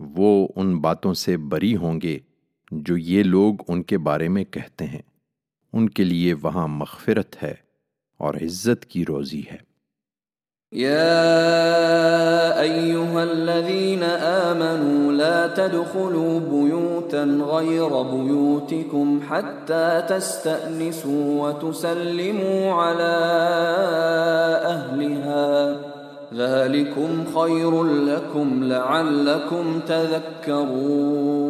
وہ 0.00 0.48
ان 0.56 0.78
باتوں 0.78 1.14
سے 1.14 1.36
بری 1.36 1.76
ہوں 1.76 2.00
گے 2.00 2.18
جو 2.70 2.96
یہ 2.96 3.22
لوگ 3.22 3.54
ان 3.68 3.82
کے 3.82 3.98
بارے 3.98 4.28
میں 4.28 4.44
کہتے 4.44 4.86
ہیں۔ 4.86 5.02
ان 5.72 5.88
کے 5.88 6.04
لیے 6.04 6.34
وہاں 6.34 6.68
مغفرت 6.68 7.42
ہے 7.42 7.54
اور 8.18 8.34
عزت 8.34 8.84
کی 8.84 9.04
روزی 9.04 9.42
ہے۔ 9.52 9.70
يا 10.76 12.60
أيها 12.60 13.22
الذين 13.22 14.02
آمنوا 14.20 15.12
لا 15.12 15.46
تدخلوا 15.46 16.40
بيوتا 16.40 17.24
غير 17.24 18.02
بيوتكم 18.02 19.20
حتى 19.28 20.00
تستأنسوا 20.06 21.48
وتسلموا 21.48 22.72
على 22.72 23.16
أهلها 24.64 25.76
ذلكم 26.34 27.24
خير 27.34 27.84
لكم 27.84 28.64
لعلكم 28.64 29.80
تذكرون 29.86 31.49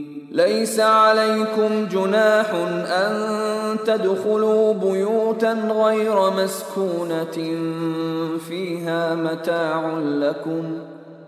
ليس 0.31 0.79
عليكم 0.79 1.85
جناح 1.85 2.51
أن 2.87 3.77
تدخلوا 3.85 4.73
بيوتا 4.73 5.53
غير 5.53 6.19
مسكونة 6.31 7.37
فيها 8.47 9.15
متاع 9.15 9.97
لكم 9.97 10.79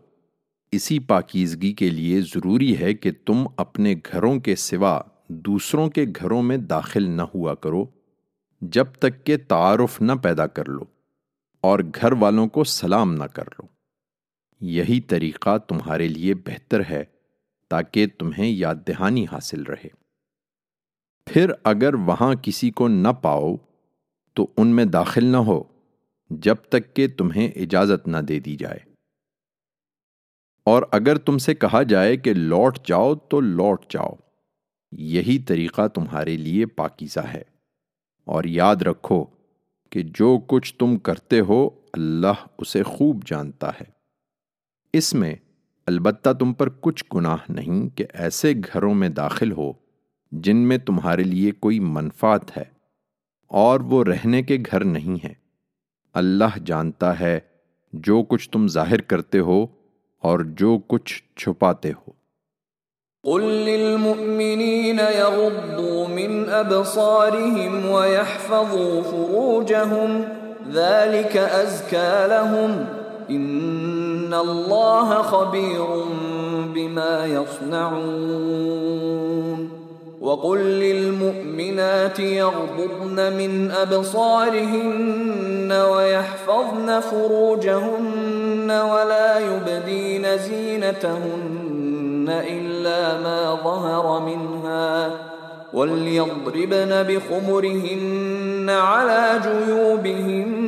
اسی 0.71 0.99
پاکیزگی 0.99 1.73
کے 1.73 1.89
لیے 1.89 2.21
ضروری 2.21 2.77
ہے 2.77 2.93
کہ 2.93 3.11
تم 3.25 3.45
اپنے 3.57 3.95
گھروں 4.11 4.39
کے 4.39 4.55
سوا 4.55 4.99
دوسروں 5.27 5.89
کے 5.89 6.05
گھروں 6.15 6.41
میں 6.41 6.57
داخل 6.57 7.09
نہ 7.09 7.29
ہوا 7.35 7.55
کرو، 7.55 7.85
جب 8.61 8.85
تک 8.99 9.23
کہ 9.23 9.37
تعارف 9.47 10.01
نہ 10.01 10.11
پیدا 10.21 10.47
کر 10.47 10.69
لو۔ 10.69 10.94
اور 11.65 11.79
گھر 11.79 12.11
والوں 12.11 12.47
کو 12.47 12.63
سلام 12.63 13.13
نہ 13.13 13.23
کر 13.23 13.43
لو۔ 13.43 13.67
یہی 14.61 15.01
طریقہ 15.01 15.57
تمہارے 15.57 16.07
لیے 16.07 16.33
بہتر 16.35 16.81
ہے 16.89 17.03
تاکہ 17.69 18.07
تمہیں 18.19 18.47
یاد 18.47 18.75
دہانی 18.87 19.25
حاصل 19.31 19.63
رہے۔ 19.63 19.87
پھر 21.25 21.51
اگر 21.63 21.93
وہاں 21.93 22.35
کسی 22.41 22.71
کو 22.71 22.87
نہ 22.87 23.07
پاؤ، 23.07 23.55
تو 24.33 24.47
ان 24.57 24.67
میں 24.67 24.85
داخل 24.85 25.25
نہ 25.25 25.37
ہو 25.37 25.63
جب 26.29 26.55
تک 26.55 26.95
کہ 26.95 27.07
تمہیں 27.07 27.47
اجازت 27.47 28.07
نہ 28.07 28.17
دے 28.17 28.39
دی 28.39 28.55
جائے۔ 28.55 28.79
اور 30.63 30.83
اگر 30.91 31.17
تم 31.17 31.37
سے 31.37 31.55
کہا 31.55 31.83
جائے 31.83 32.17
کہ 32.17 32.33
لوٹ 32.33 32.79
جاؤ، 32.87 33.15
تو 33.15 33.39
لوٹ 33.39 33.85
جاؤ۔ 33.89 34.13
یہی 34.91 35.39
طریقہ 35.39 35.87
تمہارے 35.87 36.37
لیے 36.37 36.65
پاکیزہ 36.65 37.19
ہے۔ 37.19 37.43
اور 38.25 38.43
یاد 38.43 38.75
رکھو 38.75 39.25
کہ 39.89 40.01
جو 40.03 40.39
کچھ 40.47 40.75
تم 40.75 40.97
کرتے 40.97 41.39
ہو 41.39 41.69
اللہ 41.93 42.47
اسے 42.57 42.83
خوب 42.83 43.23
جانتا 43.25 43.69
ہے۔ 43.69 43.85
اس 44.93 45.13
میں 45.13 45.35
البتہ 45.85 46.29
تم 46.33 46.53
پر 46.53 46.69
کچھ 46.69 47.05
گناہ 47.15 47.37
نہیں 47.49 47.97
کہ 47.97 48.05
ایسے 48.13 48.53
گھروں 48.53 48.93
میں 48.93 49.09
داخل 49.09 49.51
ہو 49.51 49.73
جن 50.31 50.57
میں 50.57 50.77
تمہارے 50.77 51.23
لیے 51.23 51.51
کوئی 51.51 51.79
منفات 51.79 52.57
ہے 52.57 52.63
اور 53.47 53.79
وہ 53.79 54.03
رہنے 54.03 54.43
کے 54.43 54.57
گھر 54.71 54.83
نہیں 54.83 55.25
ہیں۔ 55.25 55.33
اللہ 56.13 56.57
جانتا 56.65 57.19
ہے 57.19 57.39
جو 57.93 58.23
کچھ 58.23 58.49
تم 58.49 58.67
ظاہر 58.67 59.01
کرتے 59.01 59.39
ہو 59.39 59.65
اور 60.21 60.39
جو 60.39 60.79
کچھ 60.87 61.23
چھپاتے 61.37 61.91
ہو۔ 61.91 62.11
قل 63.25 63.41
للمؤمنين 63.41 64.99
يغضوا 64.99 66.07
من 66.07 66.49
أبصارهم 66.49 67.89
ويحفظوا 67.89 69.01
فروجهم 69.01 70.27
ذلك 70.73 71.37
أزكى 71.37 72.27
لهم 72.27 72.85
إن 73.29 74.33
الله 74.33 75.21
خبير 75.21 75.85
بما 76.73 77.25
يصنعون 77.25 78.65
وقل 80.21 80.59
للمؤمنات 80.59 82.19
يغضضن 82.19 83.33
من 83.33 83.71
أبصارهن 83.71 85.71
ويحفظن 85.71 86.99
فروجهن 86.99 88.71
ولا 88.71 89.39
يبدين 89.39 90.37
زينتهن 90.37 91.64
إلا 92.29 93.17
ما 93.17 93.57
ظهر 93.63 94.19
منها 94.19 95.11
وليضربن 95.73 97.03
بخمرهن 97.03 98.69
على 98.69 99.41
جيوبهن 99.43 100.65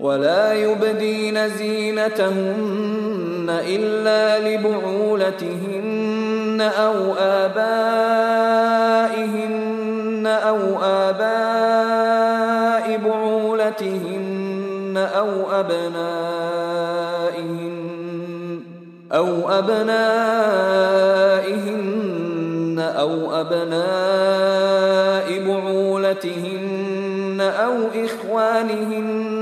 ولا 0.00 0.54
يبدين 0.54 1.48
زينتهن 1.48 3.46
إلا 3.48 4.48
لبعولتهن 4.48 6.60
أو 6.60 7.14
آبائهن 7.18 7.64
أو 10.26 10.58
آباء 10.82 13.00
بعولتهن 13.04 15.08
أو 15.16 15.30
أبنائهن 15.60 16.63
أو 19.12 19.50
أبنائهن 19.50 19.94
أو 22.78 23.40
أبناء 23.40 25.44
بعولتهن 25.46 27.40
أو 27.40 27.74
إخوانهن 28.04 29.34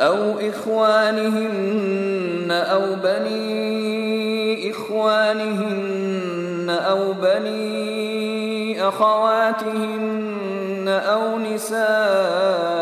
أو 0.00 0.34
إخوانهن 0.48 2.48
أو 2.50 2.96
بني 3.04 4.70
إخوانهن 4.70 6.70
أو 6.70 7.12
بني 7.12 8.88
أخواتهن 8.88 10.88
أو 10.88 11.38
نسائهن 11.38 12.81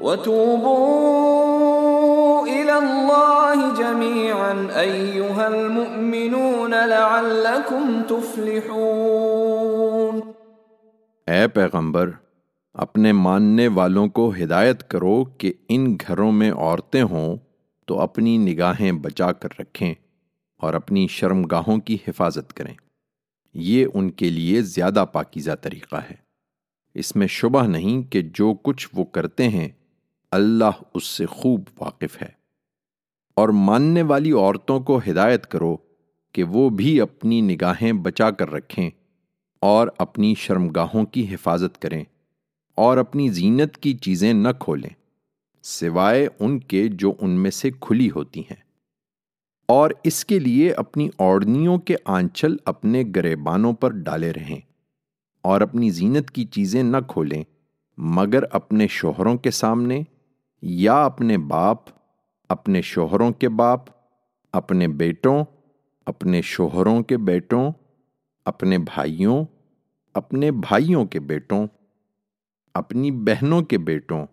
وتوبوا 0.00 2.46
إلى 2.46 2.70
الله 2.70 3.76
جميعا، 3.76 4.84
أيها 4.84 5.46
المؤمنون، 5.46 6.70
لعلكم 6.70 8.02
تفلحون. 8.08 10.20
اے 11.26 11.48
پیغمبر، 11.48 12.10
اپنے 12.74 13.12
ماننے 13.12 13.68
والوں 13.68 14.08
کو 14.08 14.32
ہدایت 14.42 14.88
کرو 14.88 15.24
کہ 15.24 15.52
ان 15.68 15.96
گھروں 16.08 16.32
میں 16.32 16.52
عورتیں 16.52 17.02
ہوں 17.02 17.36
تو 17.86 18.00
اپنی 18.00 18.38
نگاہیں 18.38 18.92
بچا 18.92 19.32
کر 19.32 19.48
رکھیں 19.58 19.94
اور 20.58 20.74
اپنی 20.74 21.06
شرمگاہوں 21.06 21.78
کی 21.78 21.98
حفاظت 22.08 22.54
کریں۔ 22.54 22.74
یہ 23.58 23.86
ان 23.94 24.10
کے 24.10 24.30
لیے 24.30 24.62
زیادہ 24.62 25.04
پاکیزہ 25.12 25.50
طریقہ 25.60 25.96
ہے۔ 25.96 26.14
اس 26.94 27.16
میں 27.16 27.26
شبہ 27.26 27.66
نہیں 27.66 28.02
کہ 28.02 28.22
جو 28.22 28.54
کچھ 28.54 28.88
وہ 28.94 29.04
کرتے 29.04 29.48
ہیں، 29.48 29.68
اللہ 30.30 30.70
اس 30.94 31.04
سے 31.04 31.26
خوب 31.26 31.60
واقف 31.80 32.22
ہے۔ 32.22 32.28
اور 33.34 33.48
ماننے 33.48 34.02
والی 34.02 34.32
عورتوں 34.32 34.80
کو 34.80 35.00
ہدایت 35.10 35.46
کرو 35.46 35.76
کہ 36.32 36.42
وہ 36.42 36.70
بھی 36.70 37.00
اپنی 37.00 37.40
نگاہیں 37.40 37.92
بچا 37.92 38.30
کر 38.30 38.50
رکھیں 38.50 38.90
اور 39.60 39.88
اپنی 39.98 40.34
شرمگاہوں 40.38 41.04
کی 41.04 41.34
حفاظت 41.34 41.82
کریں 41.82 42.04
اور 42.74 42.96
اپنی 42.96 43.28
زینت 43.28 43.76
کی 43.76 43.94
چیزیں 43.94 44.32
نہ 44.32 44.48
کھولیں، 44.60 44.90
سوائے 45.62 46.28
ان 46.40 46.58
کے 46.58 46.88
جو 46.88 47.12
ان 47.20 47.30
میں 47.30 47.50
سے 47.50 47.70
کھلی 47.80 48.10
ہوتی 48.10 48.40
ہیں۔ 48.40 48.65
اور 49.68 49.90
اس 50.04 50.24
کے 50.24 50.38
لیے 50.38 50.72
اپنی 50.72 51.08
اوڑنیوں 51.16 51.78
کے 51.78 51.96
آنچل 52.04 52.56
اپنے 52.64 53.04
گریبانوں 53.16 53.72
پر 53.72 53.90
ڈالے 53.90 54.32
رہیں 54.32 54.60
اور 55.42 55.60
اپنی 55.60 55.90
زینت 55.90 56.30
کی 56.30 56.44
چیزیں 56.44 56.82
نہ 56.82 56.96
کھولیں، 57.08 57.44
مگر 57.98 58.44
اپنے 58.50 58.86
شوہروں 58.86 59.36
کے 59.36 59.50
سامنے 59.50 60.02
یا 60.62 61.04
اپنے 61.04 61.38
باپ، 61.38 61.78
اپنے 62.48 62.82
شوہروں 62.82 63.30
کے 63.30 63.48
باپ، 63.48 63.80
اپنے 64.52 64.88
بیٹوں، 64.88 65.44
اپنے 66.06 66.42
شوہروں 66.42 67.02
کے 67.02 67.16
بیٹوں، 67.16 67.70
اپنے 68.44 68.78
بھائیوں 68.78 69.44
اپنے 70.14 70.50
بھائیوں 70.50 71.06
کے 71.06 71.20
بیٹوں، 71.20 71.66
اپنی 72.74 73.10
بہنوں 73.10 73.62
کے 73.62 73.78
بیٹوں، 73.78 74.26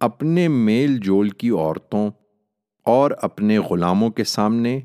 اپنے 0.00 0.48
میل 0.48 0.98
جول 0.98 1.28
کی 1.28 1.50
عورتوں 1.50 2.10
اور 2.84 3.10
اپنے 3.22 3.58
غلاموں 3.58 4.10
کے 4.10 4.24
سامنے 4.24 4.80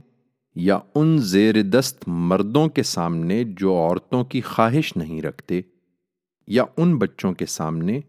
یا 0.55 0.79
ان 0.95 1.17
زیر 1.17 1.61
دست 1.61 2.03
مردوں 2.07 2.67
کے 2.67 2.83
سامنے 2.83 3.43
جو 3.43 3.75
عورتوں 3.75 4.23
کی 4.23 4.41
خواہش 4.41 4.97
نہیں 4.97 5.21
رکھتے، 5.21 5.61
یا 6.47 6.63
ان 6.77 6.97
بچوں 6.97 7.33
کے 7.33 7.45
سامنے 7.45 7.99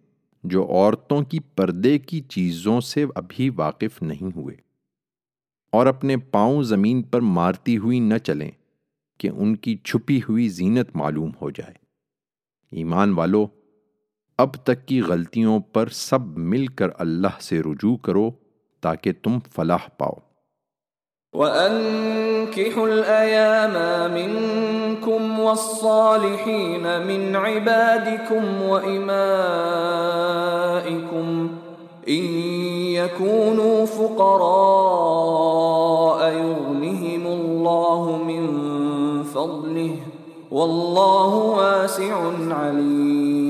جو 0.44 0.66
عورتوں 0.66 1.22
کی 1.22 1.38
پردے 1.40 1.98
کی 1.98 2.20
چیزوں 2.20 2.80
سے 2.80 3.06
ابھی 3.14 3.50
واقف 3.56 4.02
نہیں 4.02 4.36
ہوئے۔ 4.36 4.56
اور 5.72 5.86
اپنے 5.86 6.16
پاؤں 6.16 6.62
زمین 6.62 7.02
پر 7.02 7.20
مارتی 7.20 7.78
ہوئی 7.78 8.00
نہ 8.00 8.18
چلیں 8.18 8.50
کہ 9.18 9.28
ان 9.28 9.56
کی 9.56 9.76
چھپی 9.76 10.20
ہوئی 10.28 10.48
زینت 10.48 10.96
معلوم 10.96 11.30
ہو 11.42 11.50
جائے۔ 11.50 11.74
ایمان 12.72 13.12
والو، 13.12 13.46
اب 14.38 14.54
تک 14.54 14.86
کی 14.86 15.00
غلطیوں 15.00 15.60
پر 15.60 15.88
سب 15.88 16.38
مل 16.38 16.66
کر 16.66 16.88
اللہ 16.98 17.40
سے 17.40 17.60
رجوع 17.60 17.96
کرو۔ 17.96 18.30
تاکہ 18.82 19.12
تم 19.22 19.38
فلاح 19.54 19.88
پاؤ 19.98 20.14
وَأَنكِحُوا 21.32 22.86
الْأَيَامَ 22.88 23.74
مِنكُمْ 24.14 25.40
وَالصَّالِحِينَ 25.40 27.06
مِنْ 27.06 27.36
عِبَادِكُمْ 27.36 28.62
وَإِمَائِكُمْ 28.62 29.18
إِن 32.08 32.24
يَكُونُوا 32.98 33.86
فُقَرَاءَ 33.86 35.00
يُغْنِهِمُ 36.32 37.26
اللَّهُ 37.26 38.16
مِنْ 38.16 38.44
فَضْلِهِ 39.22 39.96
وَاللَّهُ 40.50 41.34
وَاسِعٌ 41.34 42.32
عَلِيمٌ. 42.50 43.49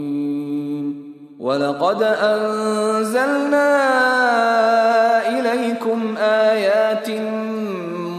ولقد 1.41 2.03
أنزلنا 2.03 3.69
إليكم 5.27 6.17
آيات 6.17 7.09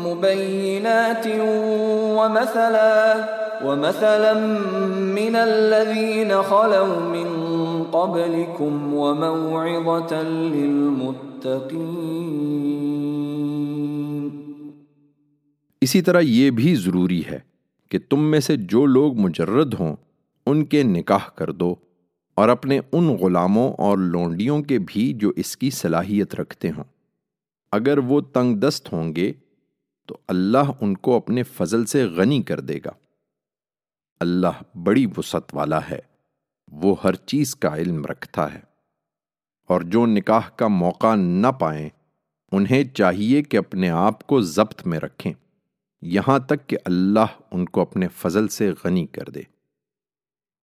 مبينات 0.06 1.26
ومثلا 2.18 3.14
ومثلا 3.64 4.32
من 5.14 5.36
الذين 5.36 6.32
خلوا 6.48 7.00
من 7.00 7.28
قبلكم 7.90 8.94
وموعظة 8.94 10.22
للمتقين۔ 10.54 11.50
اسی 15.80 16.02
طرح 16.02 16.20
یہ 16.20 16.50
بھی 16.50 16.74
ضروری 16.74 17.22
ہے 17.30 17.38
کہ 17.88 17.98
تم 18.08 18.30
میں 18.30 18.40
سے 18.40 18.56
جو 18.56 18.86
لوگ 18.86 19.14
مجرد 19.16 19.74
ہوں 19.74 19.96
ان 20.46 20.64
کے 20.64 20.82
نکاح 20.82 21.30
کر 21.34 21.50
دو۔ 21.50 21.74
اور 22.34 22.48
اپنے 22.48 22.80
ان 22.92 23.08
غلاموں 23.08 23.72
اور 23.72 23.98
لونڈیوں 23.98 24.62
کے 24.62 24.78
بھی 24.86 25.12
جو 25.12 25.32
اس 25.36 25.56
کی 25.56 25.70
صلاحیت 25.70 26.34
رکھتے 26.34 26.70
ہوں۔ 26.70 26.84
اگر 27.72 27.98
وہ 27.98 28.20
تنگ 28.20 28.56
دست 28.56 28.92
ہوں 28.92 29.16
گے، 29.16 29.32
تو 30.06 30.18
اللہ 30.28 30.70
ان 30.80 30.96
کو 30.96 31.16
اپنے 31.16 31.42
فضل 31.42 31.86
سے 31.86 32.04
غنی 32.04 32.42
کر 32.42 32.60
دے 32.60 32.78
گا۔ 32.84 32.90
اللہ 34.20 34.78
بڑی 34.78 35.06
وسعت 35.16 35.54
والا 35.54 35.78
ہے، 35.90 36.00
وہ 36.72 36.96
ہر 37.04 37.14
چیز 37.14 37.56
کا 37.56 37.76
علم 37.76 38.04
رکھتا 38.04 38.54
ہے۔ 38.54 38.60
اور 39.68 39.80
جو 39.80 40.06
نکاح 40.06 40.48
کا 40.56 40.68
موقع 40.68 41.14
نہ 41.14 41.46
پائیں، 41.46 41.88
انہیں 42.52 42.84
چاہیے 42.84 43.42
کہ 43.42 43.56
اپنے 43.56 43.90
آپ 43.90 44.26
کو 44.26 44.40
ضبط 44.40 44.86
میں 44.86 44.98
رکھیں۔ 44.98 45.32
یہاں 46.02 46.38
تک 46.38 46.68
کہ 46.68 46.76
اللہ 46.84 47.26
ان 47.50 47.66
کو 47.66 47.80
اپنے 47.80 48.08
فضل 48.08 48.48
سے 48.48 48.72
غنی 48.84 49.06
کر 49.06 49.24
دے۔ 49.24 49.42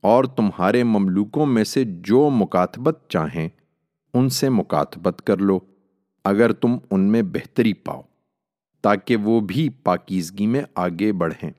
اور 0.03 0.25
تمہارے 0.25 0.85
مملوکوں 0.85 1.47
میں 1.47 1.65
سے 1.65 1.85
جو 1.85 2.31
مکاتبت 2.31 3.05
چاہیں، 3.09 3.49
ان 4.15 4.29
سے 4.29 4.49
مکاتبت 4.49 5.23
کر 5.27 5.37
لو، 5.37 5.59
اگر 6.25 6.53
تم 6.53 6.77
ان 6.91 7.01
میں 7.01 7.23
بہتری 7.23 7.73
پاؤ، 7.73 8.03
تاکہ 8.83 9.17
وہ 9.17 9.41
بھی 9.41 9.69
پاکیزگی 9.69 10.47
میں 10.47 10.63
آگے 10.75 11.13
بڑھیں۔ 11.13 11.51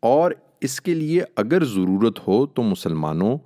اور 0.00 0.32
اس 0.60 0.80
کے 0.80 0.94
لیے 0.94 1.20
اگر 1.36 1.64
ضرورت 1.64 2.28
ہو 2.28 2.46
تو 2.46 2.62
مسلمانوں، 2.62 3.38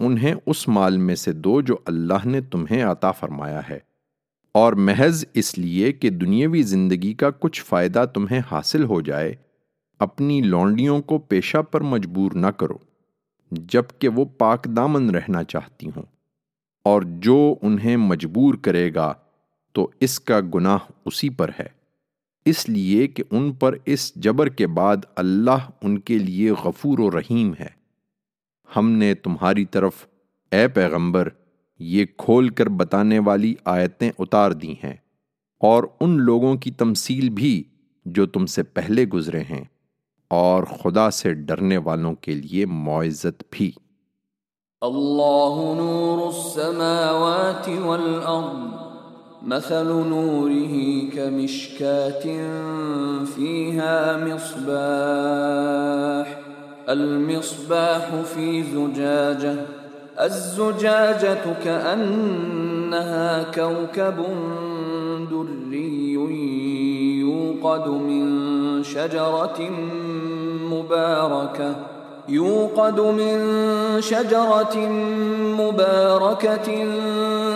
انہیں 0.00 0.34
اس 0.46 0.68
مال 0.68 0.96
میں 0.96 1.14
سے 1.14 1.32
دو 1.32 1.60
جو 1.60 1.76
اللہ 1.84 2.26
نے 2.26 2.40
تمہیں 2.40 2.82
عطا 2.82 3.10
فرمایا 3.10 3.60
ہے۔ 3.70 3.78
اور 4.52 4.72
محض 4.72 5.24
اس 5.34 5.58
لیے 5.58 5.92
کہ 5.92 6.10
دنیاوی 6.10 6.62
زندگی 6.62 7.14
کا 7.14 7.30
کچھ 7.30 7.64
فائدہ 7.64 8.04
تمہیں 8.14 8.40
حاصل 8.50 8.84
ہو 8.84 9.00
جائے، 9.00 9.34
اپنی 9.98 10.40
لونڈیوں 10.40 11.02
کو 11.02 11.18
پیشہ 11.18 11.62
پر 11.62 11.80
مجبور 11.80 12.32
نہ 12.32 12.46
کرو۔ 12.46 12.78
جبکہ 13.50 14.08
وہ 14.08 14.24
پاک 14.24 14.64
دامن 14.64 15.10
رہنا 15.10 15.44
چاہتی 15.44 15.86
ہوں۔ 15.86 16.02
اور 16.84 17.02
جو 17.02 17.54
انہیں 17.62 17.96
مجبور 17.96 18.54
کرے 18.54 18.94
گا، 18.94 19.14
تو 19.72 19.90
اس 20.00 20.20
کا 20.20 20.40
گناہ 20.54 20.78
اسی 21.04 21.28
پر 21.28 21.50
ہے۔ 21.60 21.66
اس 22.44 22.68
لیے 22.68 23.06
کہ 23.06 23.22
ان 23.30 23.52
پر 23.52 23.76
اس 23.84 24.14
جبر 24.14 24.48
کے 24.48 24.66
بعد 24.66 24.96
اللہ 25.16 25.70
ان 25.82 25.98
کے 25.98 26.18
لیے 26.18 26.50
غفور 26.50 26.98
و 26.98 27.10
رحیم 27.10 27.52
ہے۔ 27.60 27.68
ہم 28.76 28.90
نے 28.90 29.14
تمہاری 29.14 29.64
طرف، 29.64 30.06
اے 30.50 30.68
پیغمبر، 30.68 31.28
یہ 31.78 32.04
کھول 32.16 32.48
کر 32.48 32.68
بتانے 32.68 33.18
والی 33.18 33.54
آیتیں 33.64 34.10
اتار 34.18 34.50
دی 34.50 34.72
ہیں۔ 34.72 34.96
اور 35.60 35.84
ان 36.00 36.20
لوگوں 36.20 36.56
کی 36.56 36.70
تمثیل 36.70 37.30
بھی 37.30 37.64
جو 38.04 38.26
تم 38.26 38.46
سے 38.46 38.62
پہلے 38.62 39.04
گزرے 39.04 39.40
ہیں۔ 39.40 39.64
اور 40.34 40.62
خدا 40.82 41.10
سے 41.10 41.34
ڈرنے 41.34 41.78
والوں 41.78 42.14
کے 42.14 42.34
لیے 42.34 42.66
معزت 42.66 43.42
بھی۔ 43.50 43.72
الله 44.82 45.76
نور 45.76 46.28
السماوات 46.28 47.68
والأرض 47.84 48.82
مثل 49.42 49.86
نوره 50.10 50.74
كمشكاة 51.14 52.24
فيها 53.34 53.96
مصباح 54.26 56.26
المصباح 56.86 58.04
في 58.34 58.48
زجاجة 58.72 59.56
الزجاجة 60.18 61.44
كأنها 61.64 63.44
كوكب 63.54 64.18
دري 65.30 66.14
يوقد 67.20 67.88
من 67.88 68.84
شجرة 68.84 69.70
مباركة 70.74 71.74
يوقد 72.28 73.00
من 73.00 73.38
شجرة 74.00 74.76
مباركة 75.58 76.86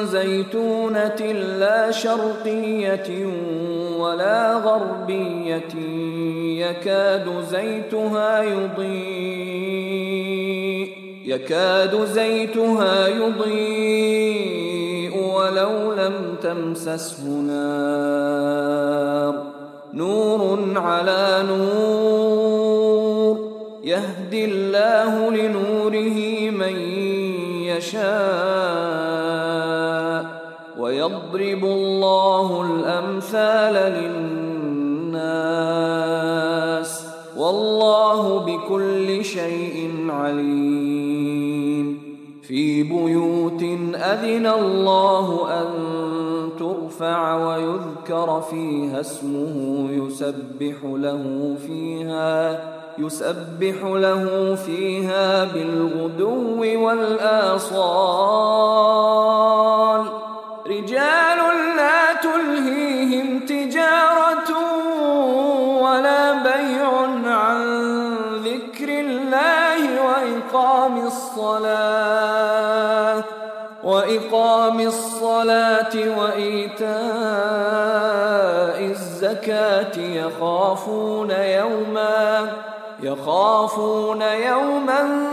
زيتونة 0.04 1.32
لا 1.58 1.90
شرقية 1.90 3.26
ولا 3.98 4.54
غربية 4.54 5.74
يكاد 6.58 7.44
زيتها 7.50 8.42
يضيء 8.42 9.78
يكاد 11.24 12.04
زيتها 12.04 13.08
يضيء 13.08 14.68
ولو 15.16 15.92
لم 15.92 16.36
تمسسه 16.42 17.24
نار. 17.28 18.78
نور 19.94 20.58
على 20.76 21.44
نور. 21.48 23.38
يهدي 23.84 24.44
الله 24.44 25.30
لنوره 25.30 26.50
من 26.50 26.76
يشاء. 27.62 28.08
ويضرب 30.78 31.64
الله 31.64 32.62
الأمثال 32.62 33.74
للناس. 33.74 34.28
والله 37.36 38.38
بكل 38.38 39.24
شيء 39.24 40.06
عليم. 40.10 40.87
في 42.48 42.82
بيوت 42.82 43.62
أذن 43.94 44.46
الله 44.46 45.48
أن 45.60 45.68
ترفع 46.58 47.34
ويذكر 47.46 48.40
فيها 48.50 49.00
اسمه 49.00 49.88
يسبح 49.90 50.76
له 50.84 51.56
فيها 51.66 52.60
يسبح 52.98 53.84
له 53.84 54.54
فيها 54.54 55.44
بالغدو 55.44 56.60
والآصال. 56.86 58.08
رجال 60.66 61.38
لا 61.76 62.14
تلهيهم 62.22 63.40
تجارة 63.40 64.50
ولا 65.82 66.32
بيع 66.32 66.90
عن 67.26 67.58
ذكر 68.44 68.88
الله 68.88 69.80
وإقام 70.06 71.06
الصلاة. 71.06 72.17
وإقام 74.78 74.86
الصلاة 74.86 75.94
وإيتاء 76.18 76.88
الزكاة 78.90 79.98
يخافون 79.98 81.30
يوما 81.30 82.52
يخافون 83.02 84.22
يوما 84.22 85.24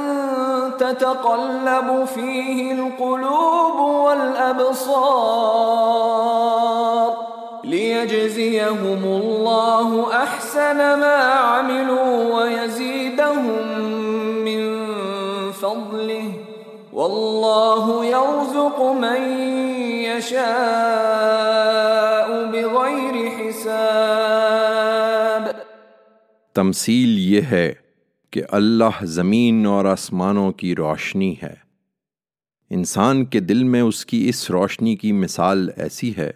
تتقلب 0.80 2.06
فيه 2.16 2.72
القلوب 2.72 3.80
والأبصار 3.80 5.16
ليجزيهم 7.64 9.04
الله 9.04 10.08
أحسن 10.14 10.78
ما 10.78 11.16
عملوا 11.24 12.36
ويزيدهم 12.36 14.05
والله 17.08 18.06
يرزق 18.06 18.82
من 18.82 19.90
يشاء 19.90 22.52
بغير 22.52 23.40
حساب۔ 23.40 25.42
تمثیل 26.54 27.20
یہ 27.20 27.42
ہے 27.42 27.74
کہ 28.32 28.44
اللہ 28.50 29.04
زمین 29.04 29.66
اور 29.66 29.86
آسمانوں 29.86 30.52
کی 30.52 30.76
روشنی 30.76 31.36
ہے۔ 31.44 31.54
انسان 32.70 33.26
کے 33.26 33.40
دل 33.40 33.64
میں 33.64 33.82
اس 33.82 34.06
کی 34.06 34.30
اس 34.30 34.52
روشنی 34.52 34.96
کی 34.96 35.12
مثال 35.12 35.70
ایسی 35.78 36.14
ہے 36.18 36.32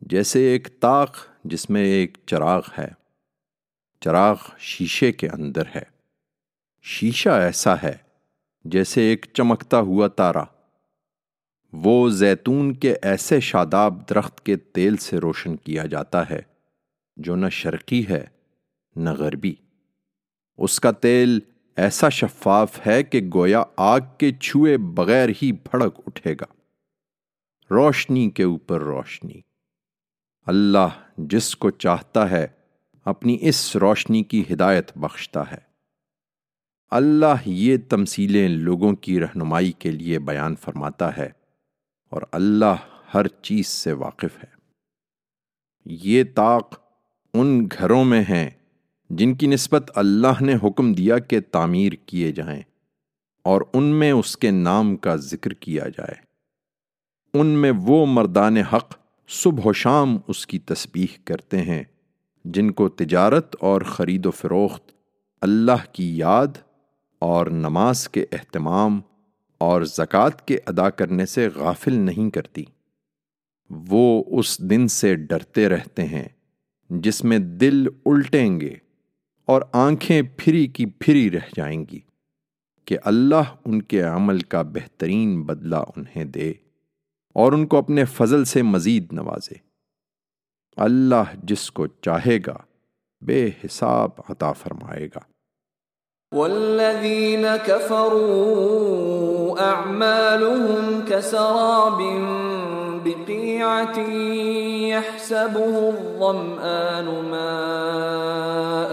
جیسے 0.00 0.40
ایک 0.40 0.80
طاق 0.80 1.16
جس 1.44 1.70
میں 1.70 1.84
ایک 1.84 2.18
چراغ 2.26 2.62
ہے۔ 2.78 2.88
چراغ 4.00 4.36
شیشے 4.58 5.12
کے 5.12 5.28
اندر 5.28 5.62
ہے۔ 5.74 5.82
شیشہ 6.82 7.28
ایسا 7.28 7.74
ہے 7.82 8.09
جیسے 8.64 9.02
ایک 9.02 9.26
چمکتا 9.32 9.80
ہوا 9.80 10.08
تارا۔ 10.08 10.44
وہ 11.72 12.08
زیتون 12.08 12.74
کے 12.74 12.94
ایسے 13.02 13.40
شاداب 13.40 14.10
درخت 14.10 14.46
کے 14.46 14.56
تیل 14.56 14.96
سے 14.96 15.18
روشن 15.18 15.56
کیا 15.56 15.86
جاتا 15.86 16.30
ہے 16.30 16.42
جو 17.16 17.36
نہ 17.36 17.48
شرقی 17.48 18.08
ہے، 18.08 18.26
نہ 18.96 19.10
غربی۔ 19.10 19.54
اس 20.58 20.80
کا 20.80 20.90
تیل 20.90 21.40
ایسا 21.76 22.08
شفاف 22.08 22.86
ہے 22.86 23.02
کہ 23.02 23.30
گویا 23.34 23.62
آگ 23.76 24.00
کے 24.18 24.32
چھوئے 24.32 24.76
بغیر 24.78 25.28
ہی 25.28 25.52
بھڑک 25.52 26.00
اٹھے 26.06 26.34
گا۔ 26.34 26.52
روشنی 27.70 28.30
کے 28.30 28.42
اوپر 28.42 28.80
روشنی۔ 28.80 29.40
اللہ 30.46 30.88
جس 31.18 31.56
کو 31.56 31.70
چاہتا 31.70 32.30
ہے، 32.30 32.46
اپنی 33.04 33.38
اس 33.40 33.76
روشنی 33.76 34.22
کی 34.22 34.44
ہدایت 34.52 34.90
بخشتا 34.96 35.50
ہے۔ 35.50 35.69
اللہ 36.90 37.34
یہ 37.46 37.76
تمثیلیں 37.88 38.48
لوگوں 38.48 38.92
کی 38.92 39.20
رہنمائی 39.20 39.72
کے 39.72 39.90
لیے 39.90 40.18
بیان 40.18 40.54
فرماتا 40.56 41.16
ہے 41.16 41.28
اور 42.10 42.22
اللہ 42.32 42.74
ہر 43.14 43.28
چیز 43.28 43.66
سے 43.66 43.92
واقف 43.92 44.38
ہے۔ 44.38 44.48
یہ 45.84 46.24
طاق 46.34 46.74
ان 47.34 47.66
گھروں 47.78 48.04
میں 48.04 48.22
ہیں 48.22 48.50
جن 49.10 49.34
کی 49.34 49.46
نسبت 49.46 49.90
اللہ 49.94 50.42
نے 50.42 50.54
حکم 50.64 50.92
دیا 50.92 51.18
کہ 51.18 51.40
تعمیر 51.50 51.92
کیے 51.92 52.32
جائیں 52.32 52.62
اور 53.42 53.62
ان 53.72 53.82
میں 53.82 54.12
اس 54.12 54.36
کے 54.36 54.50
نام 54.50 54.96
کا 54.96 55.16
ذکر 55.16 55.52
کیا 55.52 55.88
جائے۔ 55.88 56.14
ان 57.34 57.46
میں 57.46 57.72
وہ 57.82 58.06
مردان 58.06 58.56
حق 58.56 58.98
صبح 59.28 59.62
و 59.64 59.72
شام 59.72 60.18
اس 60.28 60.46
کی 60.46 60.58
تسبیح 60.58 61.06
کرتے 61.24 61.62
ہیں 61.62 61.84
جن 62.44 62.70
کو 62.70 62.88
تجارت 62.88 63.56
اور 63.60 63.82
خرید 63.82 64.26
و 64.26 64.30
فروخت 64.30 64.92
اللہ 65.40 65.92
کی 65.92 66.16
یاد 66.16 66.46
اور 67.20 67.46
نماز 67.46 68.08
کے 68.08 68.26
اہتمام 68.32 69.00
اور 69.58 69.82
زکوٰۃ 69.82 70.46
کے 70.46 70.58
ادا 70.66 70.90
کرنے 70.90 71.26
سے 71.26 71.48
غافل 71.54 71.92
نہیں 71.92 72.30
کرتی۔ 72.30 72.64
وہ 73.70 74.24
اس 74.26 74.58
دن 74.70 74.88
سے 74.88 75.16
ڈرتے 75.16 75.68
رہتے 75.68 76.04
ہیں 76.04 76.28
جس 76.90 77.24
میں 77.24 77.38
دل 77.38 77.86
الٹیں 78.06 78.60
گے 78.60 78.74
اور 79.46 79.62
آنکھیں 79.72 80.22
پھری 80.36 80.66
کی 80.66 80.86
پھری 80.86 81.30
رہ 81.30 81.48
جائیں 81.56 81.84
گی 81.92 82.00
کہ 82.84 82.98
اللہ 83.04 83.54
ان 83.64 83.82
کے 83.82 84.02
عمل 84.02 84.40
کا 84.40 84.62
بہترین 84.62 85.42
بدلہ 85.42 85.76
انہیں 85.76 86.24
دے 86.24 86.52
اور 87.32 87.52
ان 87.52 87.66
کو 87.66 87.76
اپنے 87.76 88.04
فضل 88.04 88.44
سے 88.44 88.62
مزید 88.62 89.12
نوازے۔ 89.12 89.54
اللہ 90.76 91.36
جس 91.42 91.70
کو 91.70 91.86
چاہے 91.86 92.38
گا 92.46 92.56
بے 93.22 93.50
حساب 93.64 94.10
عطا 94.28 94.52
فرمائے 94.52 95.06
گا۔ 95.06 95.29
والذين 96.34 97.56
كفروا 97.56 98.80
أعمالهم 99.60 101.04
كسراب 101.08 101.98
بقيعة 103.04 103.98
يحسبه 104.88 105.88
الظمآن 105.88 107.04
ماء 107.30 108.90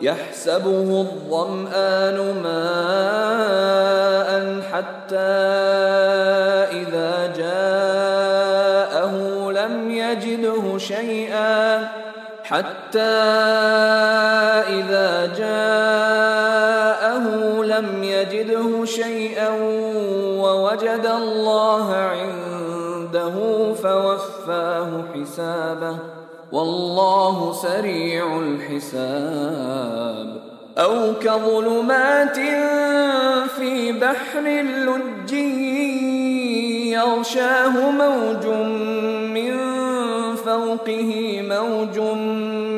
يحسبه 0.00 1.00
الظمآن 1.00 2.42
ماء 2.42 4.30
حتى 4.72 5.32
إذا 6.78 7.32
جاءه 7.36 9.14
لم 9.50 9.90
يجده 9.90 10.78
شيئا 10.78 11.88
حتى 12.44 14.05
ووجد 20.76 21.06
الله 21.06 21.94
عنده 21.94 23.34
فوفاه 23.74 25.04
حسابه. 25.14 25.96
والله 26.52 27.52
سريع 27.52 28.38
الحساب. 28.38 30.36
أو 30.78 31.14
كظلمات 31.22 32.36
في 33.48 33.92
بحر 33.92 34.46
اللج 34.46 35.32
يغشاه 36.92 37.90
موج 37.90 38.46
من 39.34 39.56
فوقه 40.36 41.42
موج 41.42 41.98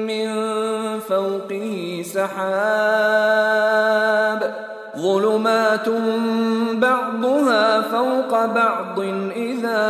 من 0.07 0.29
فوقه 1.01 2.03
سحاب. 2.05 3.59
ظلمات 4.99 5.89
فوق 5.89 7.08
بعض 8.47 9.01
إذا 9.37 9.83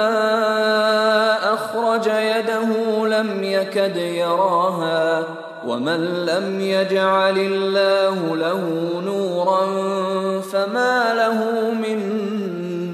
أخرج 1.43 2.07
يده 2.07 2.71
لم 3.09 3.45
يكد 3.45 3.97
يراها 3.97 5.27
ومن 5.67 6.01
لم 6.27 6.61
يجعل 6.61 7.39
الله 7.39 8.37
له 8.37 8.63
نورا 9.01 9.63
فما 10.41 11.15
له 11.15 11.45
من 11.71 11.99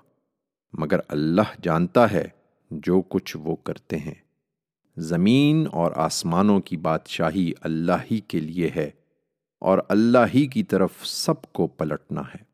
مگر 0.73 0.99
اللہ 1.09 1.61
جانتا 1.63 2.11
ہے 2.11 2.29
جو 2.71 3.01
کچھ 3.01 3.37
وہ 3.37 3.57
کرتے 3.57 3.97
ہیں۔ 3.97 4.15
زمین 4.97 5.67
اور 5.73 5.93
آسمانوں 5.97 6.61
کی 6.61 6.77
بادشاہی 6.77 7.53
اللہ 7.61 7.93
ہی 8.11 8.21
کے 8.21 8.41
لیے 8.41 8.71
ہے 8.77 8.91
اور 9.61 9.79
اللہ 9.89 10.19
ہی 10.35 10.47
کی 10.47 10.63
طرف 10.63 10.91
سب 11.05 11.53
کو 11.53 11.67
پلٹنا 11.67 12.21
ہے۔ 12.21 12.51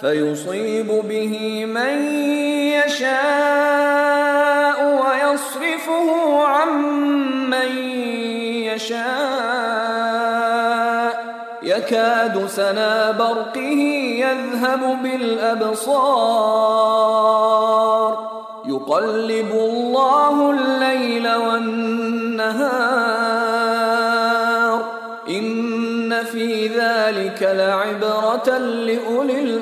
فيصيب 0.00 0.86
به 0.86 1.66
من 1.66 2.14
يشاء 2.86 4.78
ويصرفه 4.84 6.08
عن 6.46 6.70
من 7.50 7.70
يشاء. 8.74 9.06
يكاد 11.62 12.46
سنا 12.46 13.10
برقه 13.10 13.80
يذهب 14.20 15.02
بالأبصار. 15.02 15.86
يقلب 18.66 19.52
الله 19.52 20.50
الليل 20.50 21.34
والنهار. 21.34 23.45
إن 26.16 26.24
في 26.32 26.68
ذلك 26.68 27.42
لعبرة 27.42 28.58
لأولي 28.58 29.56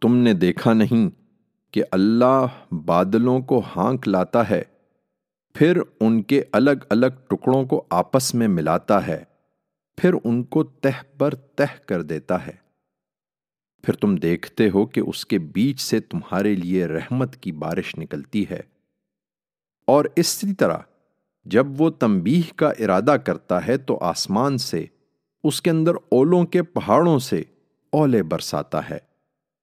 تم 0.00 0.16
نے 0.16 0.32
دیکھا 0.32 0.72
نہیں 0.72 1.10
کہ 1.72 1.82
اللہ 1.90 2.46
بادلوں 2.72 3.40
کو 3.40 3.62
ہانک 3.76 4.08
لاتا 4.08 4.50
ہے، 4.50 4.62
پھر 5.54 5.80
ان 6.00 6.22
کے 6.22 6.42
الگ 6.52 6.70
الگ 6.90 7.06
ٹکڑوں 7.28 7.64
کو 7.64 7.84
آپس 7.90 8.34
میں 8.34 8.48
ملاتا 8.48 9.06
ہے، 9.06 9.24
پھر 9.96 10.14
ان 10.24 10.44
کو 10.44 10.64
تہ 10.64 11.18
پر 11.18 11.34
تہ 11.34 11.86
کر 11.86 12.02
دیتا 12.02 12.46
ہے۔ 12.46 12.52
پھر 13.82 13.94
تم 13.94 14.16
دیکھتے 14.16 14.70
ہو 14.70 14.86
کہ 14.86 15.00
اس 15.00 15.26
کے 15.26 15.38
بیچ 15.38 15.80
سے 15.80 16.00
تمہارے 16.00 16.54
لیے 16.54 16.86
رحمت 16.86 17.36
کی 17.36 17.52
بارش 17.52 17.98
نکلتی 17.98 18.44
ہے۔ 18.50 18.60
اور 19.86 20.04
اسی 20.16 20.54
طرح 20.54 20.78
جب 21.46 21.66
وہ 21.80 21.90
تنبیہ 21.90 22.42
کا 22.56 22.68
ارادہ 22.68 23.16
کرتا 23.24 23.66
ہے 23.66 23.76
تو 23.76 23.98
آسمان 23.98 24.58
سے، 24.58 24.86
اس 25.44 25.62
کے 25.62 25.70
اندر 25.70 25.94
اولوں 25.94 26.44
کے 26.44 26.62
پہاڑوں 26.62 27.18
سے 27.18 27.42
اولے 27.92 28.22
برساتا 28.22 28.90
ہے۔ 28.90 28.98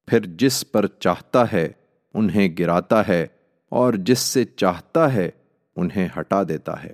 پھر 0.07 0.19
جس 0.25 0.71
پر 0.71 0.87
چاہتا 0.87 1.53
ہے 1.53 1.69
انہیں 2.13 2.49
گراتا 2.59 3.07
ہے 3.07 3.27
اور 3.69 3.93
جس 3.93 4.19
سے 4.19 4.43
چاہتا 4.43 5.13
ہے 5.13 5.29
انہیں 5.75 6.07
ہٹا 6.19 6.43
دیتا 6.43 6.83
ہے۔ 6.83 6.93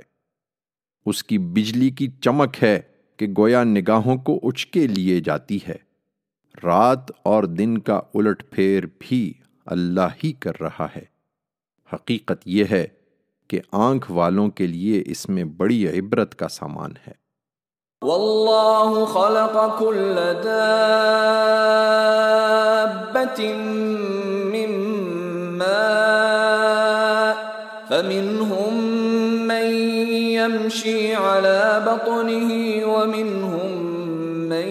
اس 1.06 1.24
کی 1.24 1.38
بجلی 1.38 1.90
کی 1.90 2.08
چمک 2.22 2.64
ہے 2.64 2.80
کہ 3.18 3.28
گویا 3.38 3.64
نگاہوں 3.64 4.18
کو 4.18 4.40
اچکے 4.44 4.88
لیے 4.88 5.20
جاتی 5.20 5.60
ہے۔ 5.68 5.76
رات 6.64 7.12
اور 7.24 7.44
دن 7.44 7.78
کا 7.78 8.02
الٹ 8.14 8.44
پھیر 8.52 8.84
بھی 9.00 9.34
اللہ 9.66 10.08
ہی 10.24 10.32
کر 10.32 10.62
رہا 10.62 10.88
ہے۔ 10.96 11.04
حقیقت 11.94 12.42
یہ 12.46 12.64
ہے 12.72 12.88
کہ 13.50 13.60
آنکھ 13.72 14.12
والوں 14.12 14.50
کے 14.50 14.68
لیے 14.68 15.04
اس 15.06 15.30
میں 15.30 15.44
بڑی 15.44 16.00
عبرت 16.00 16.36
کا 16.36 16.48
سامان 16.48 16.92
ہے۔ 17.08 17.14
واللہ 18.02 19.06
خلق 19.14 19.58
کل 19.80 20.20
من 24.52 24.72
ماء 25.58 27.34
فمنهم 27.90 28.74
من 29.48 29.68
يمشي 30.32 31.16
على 31.16 31.82
بطنه 31.86 32.52
ومنهم 32.86 33.72
من 34.50 34.68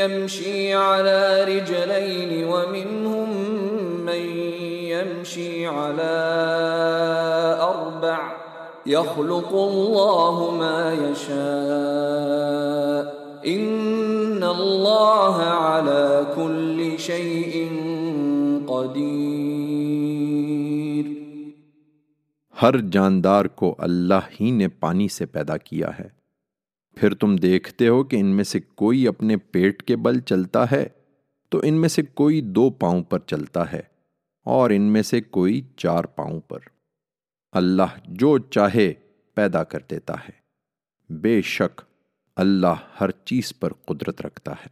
يمشي 0.00 0.74
على 0.74 1.44
رجلين 1.44 2.44
ومنهم 2.44 3.28
من 4.04 4.22
يمشي 4.92 5.66
على 5.66 6.14
أربع 6.44 6.63
يخلق 8.86 9.54
الله 9.54 10.52
ما 10.52 10.94
يشاء. 11.08 11.34
إن 13.46 14.42
الله 14.42 15.40
على 15.40 16.24
كل 16.34 16.96
شيء 16.98 17.66
قدير. 18.66 19.04
ہر 22.62 22.78
جاندار 22.78 23.44
کو 23.44 23.74
اللہ 23.78 24.20
ہی 24.40 24.50
نے 24.50 24.68
پانی 24.68 25.08
سے 25.08 25.26
پیدا 25.26 25.56
کیا 25.56 25.90
ہے۔ 25.98 26.08
پھر 26.96 27.14
تم 27.14 27.36
دیکھتے 27.36 27.88
ہو 27.88 28.04
کہ 28.04 28.16
ان 28.16 28.26
میں 28.26 28.44
سے 28.44 28.60
کوئی 28.74 29.08
اپنے 29.08 29.36
پیٹ 29.36 29.82
کے 29.82 29.96
بل 29.96 30.20
چلتا 30.20 30.70
ہے، 30.70 30.86
تو 31.48 31.60
ان 31.62 31.74
میں 31.74 31.88
سے 31.88 32.02
کوئی 32.02 32.40
دو 32.40 32.70
پاؤں 32.70 33.02
پر 33.02 33.18
چلتا 33.18 33.72
ہے 33.72 33.82
اور 34.44 34.70
ان 34.70 34.82
میں 34.82 35.02
سے 35.02 35.20
کوئی 35.20 35.62
چار 35.76 36.04
پاؤں 36.04 36.40
پر۔ 36.40 36.73
اللہ 37.54 37.98
جو 38.04 38.38
چاہے 38.38 38.94
پیدا 39.34 39.64
کر 39.64 39.78
دیتا 39.90 40.14
ہے۔ 40.14 40.44
بے 41.10 41.42
شک 41.42 41.80
اللہ 42.36 42.74
ہر 43.00 43.10
چیز 43.10 43.52
پر 43.60 43.72
قدرت 43.72 44.22
رکھتا 44.22 44.52
ہے۔ 44.52 44.66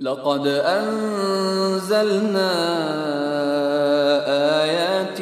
لقد 0.00 0.46
انزلنا 0.64 2.48
آیات 4.60 5.20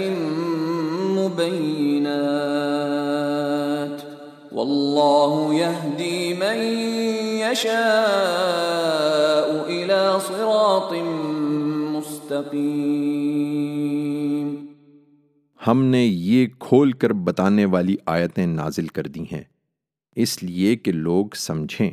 مبینات۔ 1.19 4.07
واللہ 4.53 5.55
یہدی 5.55 6.35
من 6.35 6.59
یشاء 7.53 9.67
الى 9.67 10.19
صراط 10.27 10.93
مستقیم۔ 11.93 13.26
ہم 15.67 15.85
نے 15.85 16.07
یہ 16.07 16.47
کھول 16.59 16.93
کر 16.93 17.13
بتانے 17.13 17.65
والی 17.65 17.97
آیتیں 18.07 18.47
نازل 18.47 18.87
کر 18.87 19.03
دی 19.03 19.25
ہیں۔ 19.33 19.43
اس 20.17 20.43
لیے 20.43 20.77
کہ 20.77 20.93
لوگ 20.93 21.27
سمجھیں، 21.37 21.91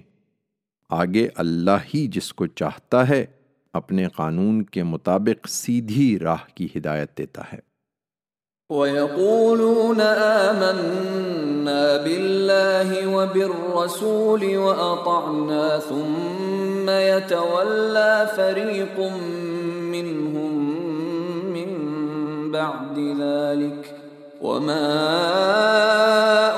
آگے 0.90 1.28
اللہ 1.36 1.78
ہی 1.94 2.08
جس 2.08 2.34
کو 2.34 2.48
چاہتا 2.48 3.10
ہے 3.10 3.26
اپنے 3.74 4.08
قانون 4.16 4.64
کے 4.64 4.84
مطابق 4.84 5.48
سیدھی 5.48 6.20
راہ 6.20 6.56
کی 6.56 6.68
ہدایت 6.76 7.18
دیتا 7.18 7.42
ہے۔ 7.54 7.60
وَيَقُولُونَ 8.70 10.02
آمَنَّا 10.02 12.04
بِاللَّهِ 12.04 13.14
وَبِالرَّسُولِ 13.14 14.56
وَأَطَعْنَا 14.56 15.80
ثُمَّ 15.90 16.92
يَتَوَلَّى 16.92 18.24
فَرِيقٌ 18.36 19.18
مِّنْهُمْ 19.82 20.73
بَعْدِ 22.54 23.16
ذَلِكَ. 23.20 23.96
وَمَا 24.42 24.86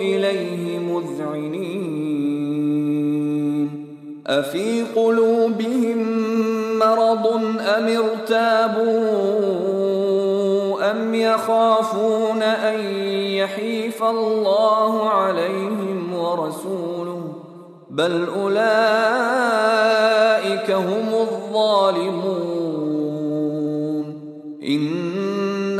إليه 0.00 0.78
مذعنين 0.78 1.88
أفي 4.26 4.82
قلوبهم 4.82 5.98
مرض 6.78 7.26
أم 7.76 7.88
ارتابوا 7.88 8.90
أم 10.90 11.14
يخافون 11.14 12.42
أن 12.42 12.80
يحيف 13.14 14.02
الله 14.02 15.08
عليهم 15.08 16.14
ورسوله 16.14 17.32
بل 17.90 18.26
أولئك 18.36 18.60
هم 20.70 21.14
الظالمون 21.14 22.57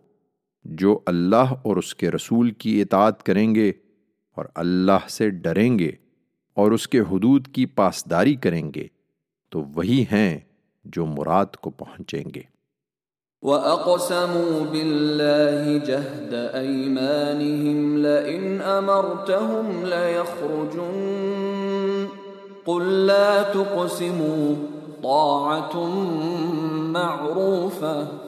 جو 0.64 1.00
اللہ 1.06 1.52
اور 1.62 1.76
اس 1.76 1.94
کے 1.94 2.10
رسول 2.10 2.50
کی 2.50 2.82
اطاعت 2.82 3.22
کریں 3.22 3.54
گے 3.54 3.72
اور 4.36 4.44
اللہ 4.54 5.08
سے 5.08 5.30
ڈریں 5.30 5.78
گے 5.78 5.90
اور 6.54 6.72
اس 6.72 6.88
کے 6.88 7.00
حدود 7.00 7.46
کی 7.46 7.66
پاسداری 7.66 8.34
کریں 8.34 8.70
گے، 8.74 8.86
تو 9.50 9.62
وہی 9.74 10.04
ہیں 10.12 10.38
جو 10.84 11.06
مراد 11.06 11.56
کو 11.56 11.70
پہنچیں 11.70 12.24
گے۔ 12.34 12.42
وَأَقْسَمُوا 13.42 14.64
بِاللَّهِ 14.70 15.78
جَهْدَ 15.78 16.34
أَيْمَانِهِمْ 16.58 17.96
لَئِنْ 17.96 18.62
أَمَرْتَهُمْ 18.62 19.84
لَيَخْرُجُنَّ 19.84 20.86
قُلْ 22.64 22.82
لَا 22.82 23.42
تُقْسِمُوا 23.42 24.54
طَاعَةٌ 25.02 25.76
مَعْرُوفَةٌ 26.92 28.27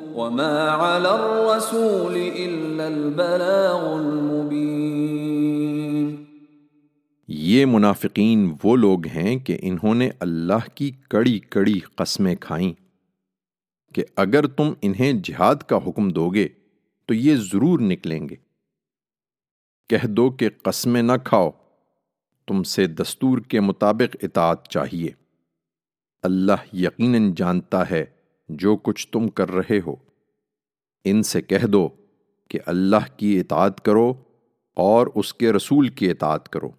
وَمَا 0.15 0.73
عَلَى 0.73 1.11
الرَّسُولِ 1.11 2.31
إِلَّا 2.31 2.85
الْبَلَاغُ 2.85 3.99
الْمُبِينَ۔ 3.99 6.21
یہ 7.27 7.65
منافقین 7.65 8.53
وہ 8.63 8.75
لوگ 8.75 9.07
ہیں 9.07 9.39
کہ 9.39 9.57
انہوں 9.61 9.95
نے 9.95 10.09
اللہ 10.19 10.75
کی 10.75 10.91
کڑی 11.09 11.39
کڑی 11.39 11.79
قسمیں 11.79 12.35
کھائیں۔ 12.35 12.73
کہ 13.93 14.03
اگر 14.15 14.47
تم 14.47 14.73
انہیں 14.81 15.13
جہاد 15.23 15.55
کا 15.55 15.77
حکم 15.77 16.09
دو 16.09 16.29
گے 16.29 16.47
تو 17.05 17.13
یہ 17.13 17.35
ضرور 17.35 17.79
نکلیں 17.79 18.29
گے۔ 18.29 18.35
کہہ 19.89 20.07
دو 20.07 20.29
کہ 20.29 20.49
قسمیں 20.63 21.01
نہ 21.01 21.11
کھاؤ، 21.23 21.51
تم 22.47 22.63
سے 22.63 22.87
دستور 22.87 23.37
کے 23.37 23.59
مطابق 23.59 24.15
اطاعت 24.23 24.67
چاہیے۔ 24.67 25.09
اللہ 26.23 26.75
یقیناً 26.75 27.33
جانتا 27.33 27.89
ہے 27.89 28.05
جو 28.51 28.75
کچھ 28.75 29.07
تم 29.07 29.27
کر 29.27 29.51
رہے 29.51 29.79
ہو۔ 29.87 29.95
ان 31.05 31.23
سے 31.23 31.41
کہہ 31.41 31.65
دو 31.65 31.89
کہ 32.47 32.59
اللہ 32.65 33.17
کی 33.17 33.39
اطاعت 33.39 33.85
کرو 33.85 34.13
اور 34.75 35.07
اس 35.15 35.33
کے 35.33 35.53
رسول 35.53 35.87
کی 35.87 36.11
اطاعت 36.11 36.49
کرو۔ 36.49 36.69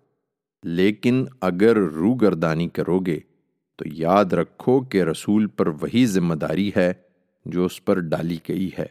لیکن 0.63 1.25
اگر 1.41 1.77
روگردانی 1.77 2.69
کرو 2.69 2.99
گے 2.99 3.19
تو 3.77 3.85
یاد 3.93 4.25
رکھو 4.25 4.81
کہ 4.81 5.03
رسول 5.03 5.47
پر 5.47 5.67
وہی 5.67 6.07
ذمہ 6.07 6.35
داری 6.35 6.71
ہے 6.77 6.93
جو 7.47 7.65
اس 7.65 7.85
پر 7.85 8.01
ڈالی 8.01 8.37
گئی 8.49 8.71
ہے 8.79 8.87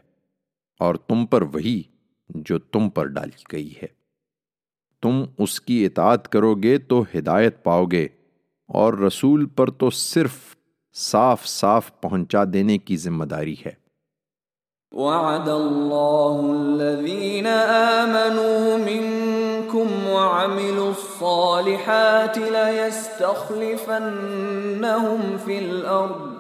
اور 0.80 0.96
تم 0.96 1.26
پر 1.26 1.42
وہی 1.42 1.84
جو 2.30 2.60
تم 2.60 2.90
پر 2.90 3.06
ڈالی 3.06 3.44
گئی 3.52 3.72
ہے۔ 3.82 4.02
تم 5.02 5.24
اس 5.38 5.62
کی 5.62 5.86
اطاعت 5.86 6.30
کرو 6.30 6.56
گے 6.56 6.78
تو 6.78 7.04
ہدایت 7.18 7.64
پاؤ 7.64 7.86
گے 7.86 8.08
اور 8.68 8.94
رسول 8.94 9.46
پر 9.46 9.72
تو 9.72 9.90
صرف 9.90 10.56
صاف 10.94 11.48
صاف 11.48 12.02
پہنچا 12.02 12.44
دینے 12.54 12.78
کی 12.78 12.98
ذمہ 12.98 13.26
داری 13.26 13.56
ہے۔ 13.66 13.72
وعد 14.92 15.48
آمنوا 17.46 18.78
منكم 18.78 20.10
وعملوا 20.10 20.90
الصالحات 20.90 22.38
ليستخلفنهم 22.38 25.38
في 25.46 25.58
الأرض 25.58 26.32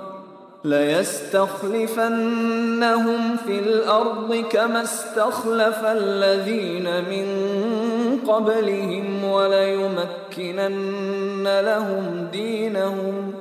ليستخلفنهم 0.65 3.35
في 3.45 3.59
الأرض 3.59 4.43
كما 4.51 4.81
استخلف 4.81 5.83
الذين 5.83 6.83
من 6.83 7.27
قبلهم 8.27 9.23
وليمكنن 9.23 11.43
لهم 11.43 12.27
دينهم. 12.31 13.40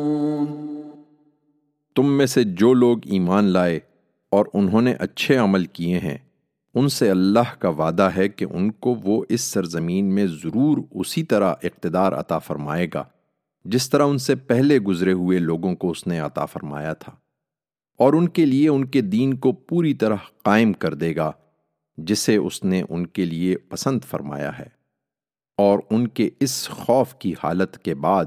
تم 1.95 2.17
میں 2.17 2.25
سے 2.25 2.43
جو 2.43 2.73
لوگ 2.73 2.97
ایمان 3.03 3.43
لائے 3.43 3.79
اور 4.29 4.45
انہوں 4.53 4.81
نے 4.81 4.93
اچھے 4.93 5.35
عمل 5.35 5.65
کیے 5.65 5.99
ہیں، 5.99 6.17
ان 6.73 6.89
سے 6.89 7.09
اللہ 7.09 7.59
کا 7.59 7.69
وعدہ 7.69 8.09
ہے 8.17 8.29
کہ 8.29 8.45
ان 8.49 8.71
کو 8.71 8.95
وہ 9.03 9.25
اس 9.29 9.41
سرزمین 9.41 10.05
میں 10.05 10.27
ضرور 10.27 10.77
اسی 10.91 11.23
طرح 11.23 11.53
اقتدار 11.63 12.11
عطا 12.11 12.39
فرمائے 12.39 12.87
گا، 12.93 13.03
جس 13.65 13.89
طرح 13.89 14.05
ان 14.05 14.17
سے 14.17 14.35
پہلے 14.35 14.79
گزرے 14.79 15.11
ہوئے 15.11 15.39
لوگوں 15.39 15.75
کو 15.75 15.91
اس 15.91 16.07
نے 16.07 16.19
عطا 16.19 16.45
فرمایا 16.45 16.93
تھا۔ 16.93 17.15
اور 17.97 18.13
ان 18.13 18.29
کے 18.29 18.45
لیے 18.45 18.69
ان 18.69 18.85
کے 18.85 19.01
دین 19.01 19.33
کو 19.33 19.51
پوری 19.51 19.93
طرح 19.93 20.15
قائم 20.43 20.73
کر 20.73 20.93
دے 20.93 21.15
گا، 21.15 21.31
جسے 21.97 22.35
اس 22.35 22.63
نے 22.63 22.83
ان 22.89 23.07
کے 23.07 23.25
لیے 23.25 23.57
پسند 23.57 23.99
فرمایا 24.09 24.59
ہے۔ 24.59 24.67
اور 25.57 25.79
ان 25.89 26.07
کے 26.07 26.29
اس 26.39 26.69
خوف 26.69 27.15
کی 27.15 27.33
حالت 27.43 27.77
کے 27.77 27.95
بعد 27.95 28.25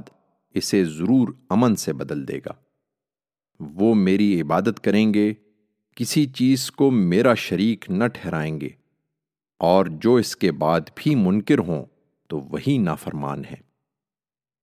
اسے 0.51 0.85
ضرور 0.85 1.29
امن 1.51 1.77
سے 1.77 1.93
بدل 1.93 2.29
دے 2.29 2.39
گا۔ 2.39 2.64
وہ 3.61 3.95
میری 3.95 4.41
عبادت 4.41 4.81
کریں 4.81 5.15
گے، 5.15 5.35
کسی 5.97 6.27
چیز 6.27 6.71
کو 6.71 6.91
میرا 6.91 7.35
شریک 7.35 7.91
نہ 7.91 8.05
ٹھہرائیں 8.15 8.61
گے، 8.61 8.69
اور 9.59 9.87
جو 9.87 10.15
اس 10.15 10.37
کے 10.37 10.53
بعد 10.53 10.81
بھی 10.95 11.15
منکر 11.15 11.59
ہوں 11.59 11.85
تو 12.29 12.39
وہی 12.39 12.79
نافرمان 12.79 13.45
ہے 13.45 13.65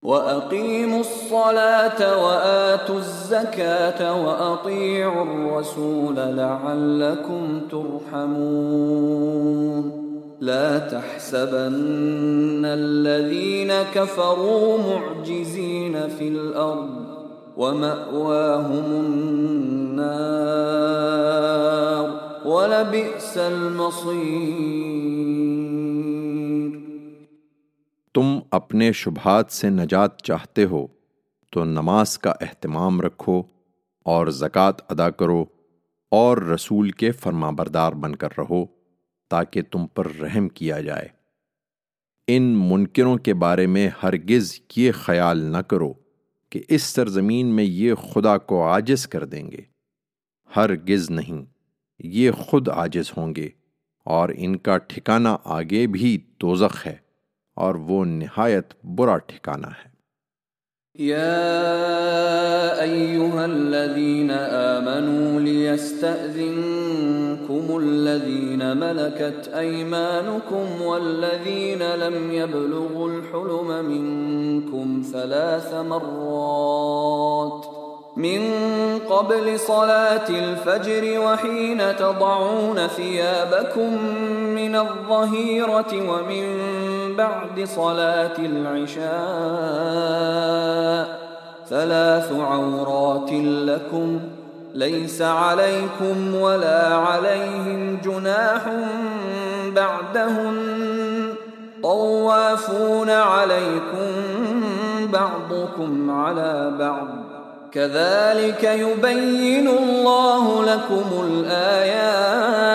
وَأَقِيمُوا 0.04 0.98
الصَّلَاةَ 0.98 2.02
وَآتُوا 2.02 2.96
الزَّكَاةَ 2.96 4.02
وَأَطِيعُوا 4.02 5.22
الرَّسُولَ 5.22 6.36
لَعَلَّكُمْ 6.36 7.60
تُرْحَمُونَ۔ 7.70 9.92
لا 10.42 10.78
تحسبن 10.78 12.66
الذين 12.66 13.72
كفروا 13.94 14.78
معجزين 14.78 16.08
في 16.08 16.28
الأرض 16.28 17.11
ومأواهم 17.58 18.96
النار 18.96 20.32
ولبئس 22.48 23.38
المصير 23.38 24.72
تم 28.14 28.40
اپنے 28.52 28.92
شبہات 28.92 29.52
سے 29.52 29.70
نجات 29.70 30.22
چاہتے 30.22 30.66
ہو، 30.66 30.88
تو 31.52 31.64
نماز 31.64 32.18
کا 32.20 32.34
اہتمام 32.42 33.02
رکھو 33.02 33.44
اور 34.06 34.28
زکوٰۃ 34.28 34.82
ادا 34.90 35.10
کرو 35.10 35.46
اور 36.12 36.38
رسول 36.38 36.90
کے 36.90 37.12
فرما 37.12 37.50
بردار 37.50 37.94
بن 37.94 38.16
کر 38.16 38.30
رہو 38.38 38.66
تاکہ 39.30 39.62
تم 39.72 39.88
پر 39.88 40.08
رحم 40.22 40.50
کیا 40.50 40.80
جائے۔ 40.80 41.08
ان 42.28 42.44
منکروں 42.44 43.18
کے 43.18 43.34
بارے 43.34 43.68
میں 43.68 43.90
ہرگز 44.04 44.60
یہ 44.76 44.92
خیال 44.92 45.38
نہ 45.38 45.58
کرو۔ 45.58 45.94
کہ 46.52 46.62
اس 46.70 46.82
سرزمین 46.82 47.48
میں 47.48 47.64
یہ 47.64 47.94
خدا 47.96 48.38
کو 48.38 48.68
عاجز 48.68 49.08
کر 49.08 49.26
دیں 49.26 49.52
گے۔ 49.52 49.62
ہرگز 50.56 51.10
نہیں، 51.10 51.46
یہ 52.00 52.32
خود 52.32 52.70
عاجز 52.70 53.12
ہوں 53.18 53.36
گے 53.36 53.50
اور 54.06 54.30
ان 54.36 54.58
کا 54.58 54.78
ٹھکانہ 54.78 55.30
آگے 55.44 55.88
بھی 55.88 56.18
دوزخ 56.42 56.88
ہے 56.88 56.96
اور 57.56 57.76
وہ 57.76 58.06
نہایت 58.06 58.74
برا 58.86 59.18
ٹھکانہ 59.18 59.68
ہے۔ 59.68 59.92
يا 61.00 62.76
أيها 62.80 63.44
الذين 63.44 64.32
آمنوا 64.32 65.40
ليستأذنكم 67.52 67.78
الذين 67.78 68.78
ملكت 68.78 69.48
أيمانكم 69.58 70.82
والذين 70.82 71.96
لم 71.96 72.32
يبلغوا 72.34 73.10
الحلم 73.10 73.86
منكم 73.86 75.04
ثلاث 75.14 75.74
مرات 75.74 77.66
من 78.16 78.42
قبل 79.10 79.60
صلاة 79.60 80.30
الفجر 80.30 81.20
وحين 81.20 81.96
تضعون 81.96 82.88
ثيابكم 82.88 84.04
من 84.56 84.76
الظهيرة 84.76 85.94
ومن 85.94 86.46
بعد 87.16 87.64
صلاة 87.64 88.38
العشاء 88.40 89.12
ثلاث 91.70 92.32
عورات 92.32 93.32
لكم 93.44 94.20
ليس 94.76 95.22
عليكم 95.22 96.36
ولا 96.36 96.96
عليهم 96.96 97.98
جناح 98.06 98.62
بعدهن. 99.76 101.34
طوافون 101.84 103.10
عليكم 103.10 104.12
بعضكم 105.14 106.12
على 106.12 106.72
بعض. 106.80 107.08
كذلك 107.72 108.64
يبين 108.64 109.68
الله 109.68 110.66
لكم 110.66 111.06
الآيات. 111.28 112.72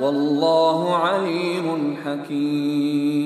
والله 0.00 0.96
عليم 0.96 1.96
حكيم. 2.04 3.25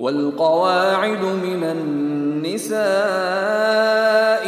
والقواعد 0.00 1.24
من 1.24 1.64
النساء 1.64 2.80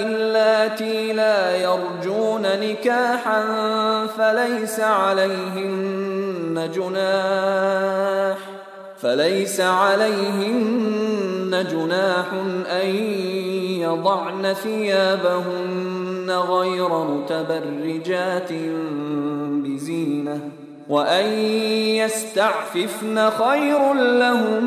اللاتي 0.06 1.12
لا 1.12 1.56
يرجون 1.56 2.42
نكاحا 2.42 3.42
فليس 4.06 4.80
عليهن 4.80 6.70
جناح 6.74 8.38
فليس 8.98 9.60
عليهن 9.60 11.66
جناح 11.70 12.26
أن 12.82 12.88
يضعن 13.80 14.52
ثيابهن 14.52 16.30
غير 16.30 17.04
متبرجات 17.04 18.52
بزينة 19.64 20.61
وَأَن 20.92 22.08
خَيْرٌ 23.36 23.94
لَهُمْ 23.94 24.64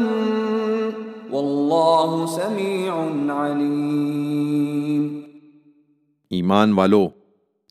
وَاللَّهُ 1.32 2.26
سَمِيعٌ 2.28 2.93
عَلِيمٌ 3.30 5.21
ایمان 6.30 6.73
والو، 6.73 7.07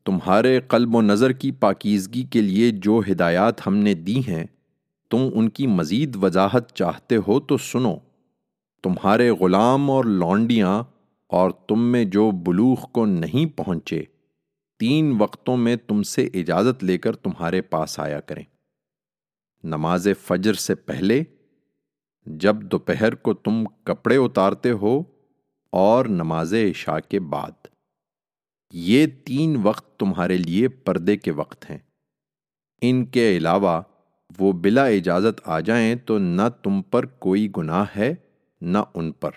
تمہارے 0.04 0.60
قلب 0.60 0.96
و 0.96 1.02
نظر 1.02 1.32
کی 1.32 1.50
پاکیزگی 1.50 2.22
کے 2.22 2.40
لیے 2.40 2.70
جو 2.70 3.00
ہدایات 3.10 3.66
ہم 3.66 3.76
نے 3.76 3.94
دی 3.94 4.18
ہیں، 4.18 4.44
تم 5.10 5.28
ان 5.34 5.48
کی 5.48 5.66
مزید 5.66 6.16
وضاحت 6.22 6.72
چاہتے 6.72 7.16
ہو 7.16 7.40
تو 7.40 7.56
سنو۔ 7.56 7.96
تمہارے 8.82 9.30
غلام 9.30 9.90
اور 9.90 10.04
لونڈیاں 10.04 10.82
اور 11.26 11.50
تم 11.50 11.80
میں 11.80 12.04
جو 12.04 12.30
بلوغ 12.30 12.86
کو 12.92 13.06
نہیں 13.06 13.58
پہنچے 13.58 14.02
تین 14.84 15.16
وقتوں 15.18 15.56
میں 15.56 15.76
تم 15.76 16.02
سے 16.02 16.28
اجازت 16.34 16.84
لے 16.84 16.98
کر 16.98 17.16
تمہارے 17.16 17.62
پاس 17.62 18.00
آیا 18.00 18.20
کریں۔ 18.20 18.42
نماز 19.64 20.08
فجر 20.22 20.52
سے 20.52 20.74
پہلے، 20.74 21.22
جب 22.26 22.56
دوپہر 22.56 23.14
کو 23.14 23.34
تم 23.34 23.64
کپڑے 23.84 24.16
اتارتے 24.16 24.70
ہو 24.70 25.02
اور 25.72 26.04
نماز 26.04 26.54
عشاء 26.54 26.98
کے 27.08 27.20
بعد۔ 27.20 27.66
یہ 28.72 29.06
تین 29.24 29.56
وقت 29.62 29.98
تمہارے 29.98 30.36
لیے 30.36 30.68
پردے 30.68 31.16
کے 31.16 31.30
وقت 31.30 31.70
ہیں۔ 31.70 31.78
ان 32.80 33.06
کے 33.06 33.36
علاوہ 33.36 33.82
وہ 34.38 34.52
بلا 34.52 34.84
اجازت 34.86 35.40
آ 35.44 35.60
جائیں 35.60 35.94
تو 35.94 36.18
نہ 36.18 36.48
تم 36.62 36.82
پر 36.82 37.06
کوئی 37.06 37.48
گناہ 37.56 37.84
ہے 37.96 38.14
نہ 38.60 38.78
ان 38.94 39.12
پر۔ 39.12 39.30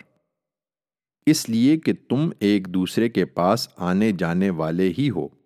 اس 1.26 1.50
لیے 1.50 1.78
کہ 1.78 1.94
تم 2.10 2.30
ایک 2.40 2.74
دوسرے 2.74 3.10
کے 3.10 3.26
پاس 3.26 3.70
آنے 3.78 4.12
جانے 4.12 4.50
والے 4.50 4.94
ہی 4.98 5.10
ہو۔ 5.10 5.37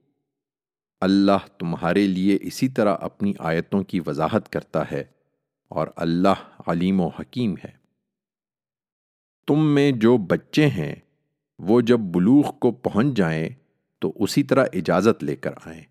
اللہ 1.01 1.47
تمہارے 1.57 2.07
لیے 2.07 2.37
اسی 2.41 2.69
طرح 2.69 2.95
اپنی 3.01 3.33
آیتوں 3.39 3.83
کی 3.83 3.99
وضاحت 4.07 4.51
کرتا 4.51 4.91
ہے 4.91 5.03
اور 5.67 5.87
اللہ 5.95 6.61
علیم 6.67 7.01
و 7.01 7.07
حکیم 7.07 7.55
ہے۔ 7.63 7.71
تم 9.47 9.75
میں 9.75 9.91
جو 9.91 10.17
بچے 10.17 10.67
ہیں، 10.67 10.95
وہ 11.59 11.81
جب 11.81 11.99
بلوغ 11.99 12.51
کو 12.59 12.71
پہنچ 12.71 13.17
جائیں، 13.17 13.49
تو 13.99 14.13
اسی 14.15 14.43
طرح 14.43 14.65
اجازت 14.73 15.23
لے 15.23 15.35
کر 15.35 15.51
آئیں، 15.65 15.83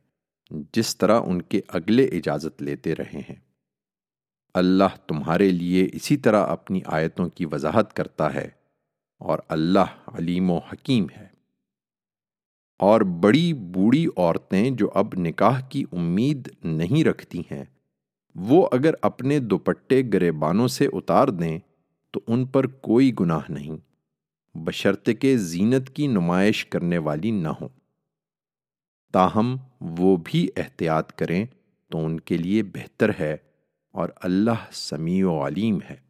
جس 0.72 0.96
طرح 0.96 1.20
ان 1.20 1.42
کے 1.42 1.60
اگلے 1.68 2.04
اجازت 2.04 2.62
لیتے 2.62 2.94
رہے 2.94 3.20
ہیں۔ 3.28 3.36
اللہ 4.54 4.96
تمہارے 5.06 5.48
لیے 5.48 5.88
اسی 5.92 6.16
طرح 6.16 6.46
اپنی 6.46 6.80
آیتوں 6.86 7.28
کی 7.28 7.46
وضاحت 7.46 7.96
کرتا 7.96 8.34
ہے 8.34 8.48
اور 9.18 9.38
اللہ 9.48 10.10
علیم 10.14 10.50
و 10.50 10.58
حکیم 10.58 11.06
ہے۔ 11.16 11.39
اور 12.80 13.00
بڑی 13.00 13.52
بوڑھی 13.52 14.06
عورتیں 14.16 14.70
جو 14.70 14.90
اب 14.94 15.08
نکاح 15.18 15.60
کی 15.60 15.84
امید 15.92 16.48
نہیں 16.64 17.04
رکھتی 17.04 17.40
ہیں، 17.40 17.64
وہ 18.34 18.68
اگر 18.72 18.94
اپنے 19.02 19.38
دوپٹے 19.38 20.02
گریبانوں 20.12 20.68
سے 20.68 20.86
اتار 20.86 21.28
دیں 21.28 21.58
تو 22.10 22.20
ان 22.26 22.46
پر 22.46 22.66
کوئی 22.66 23.12
گناہ 23.20 23.40
نہیں۔ 23.48 23.76
بشرط 24.54 25.08
کے 25.20 25.36
زینت 25.38 25.90
کی 25.90 26.06
نمائش 26.06 26.66
کرنے 26.66 26.98
والی 26.98 27.30
نہ 27.30 27.48
ہوں۔ 27.48 27.68
تاہم، 29.12 29.56
وہ 29.80 30.16
بھی 30.24 30.48
احتیاط 30.56 31.12
کریں 31.12 31.46
تو 31.88 32.06
ان 32.06 32.20
کے 32.20 32.36
لیے 32.36 32.62
بہتر 32.62 33.10
ہے 33.20 33.36
اور 33.92 34.08
اللہ 34.16 34.72
سمیع 34.72 35.28
و 35.28 35.46
علیم 35.46 35.78
ہے۔ 35.90 36.09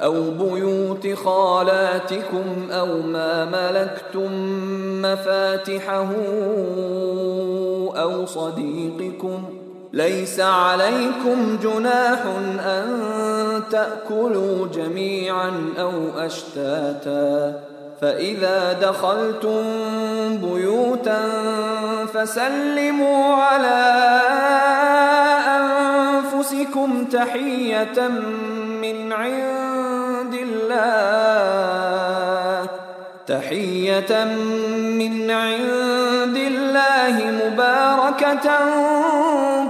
أو 0.00 0.30
بيوت 0.30 1.14
خالاتكم 1.24 2.70
أو 2.70 3.02
ما 3.02 3.44
ملكتم 3.44 4.32
مفاتحه 5.02 6.08
أو 7.96 8.26
صديقكم. 8.26 9.44
ليس 9.92 10.40
عليكم 10.40 11.58
جناح 11.62 12.18
أن 12.66 13.62
تأكلوا 13.70 14.66
جميعا 14.74 15.52
أو 15.80 15.92
أشتاتا. 16.18 17.60
فإذا 18.00 18.72
دخلتم 18.72 19.62
بيوتا 20.36 21.20
فسلموا 22.14 23.34
على 23.34 24.20
أنفسكم 25.56 27.04
تحية 27.04 28.08
من 28.82 29.12
عند 29.12 29.47
تحية 33.28 34.38
من 34.96 35.30
عند 35.30 36.36
الله 36.36 37.30
مباركة 37.32 38.54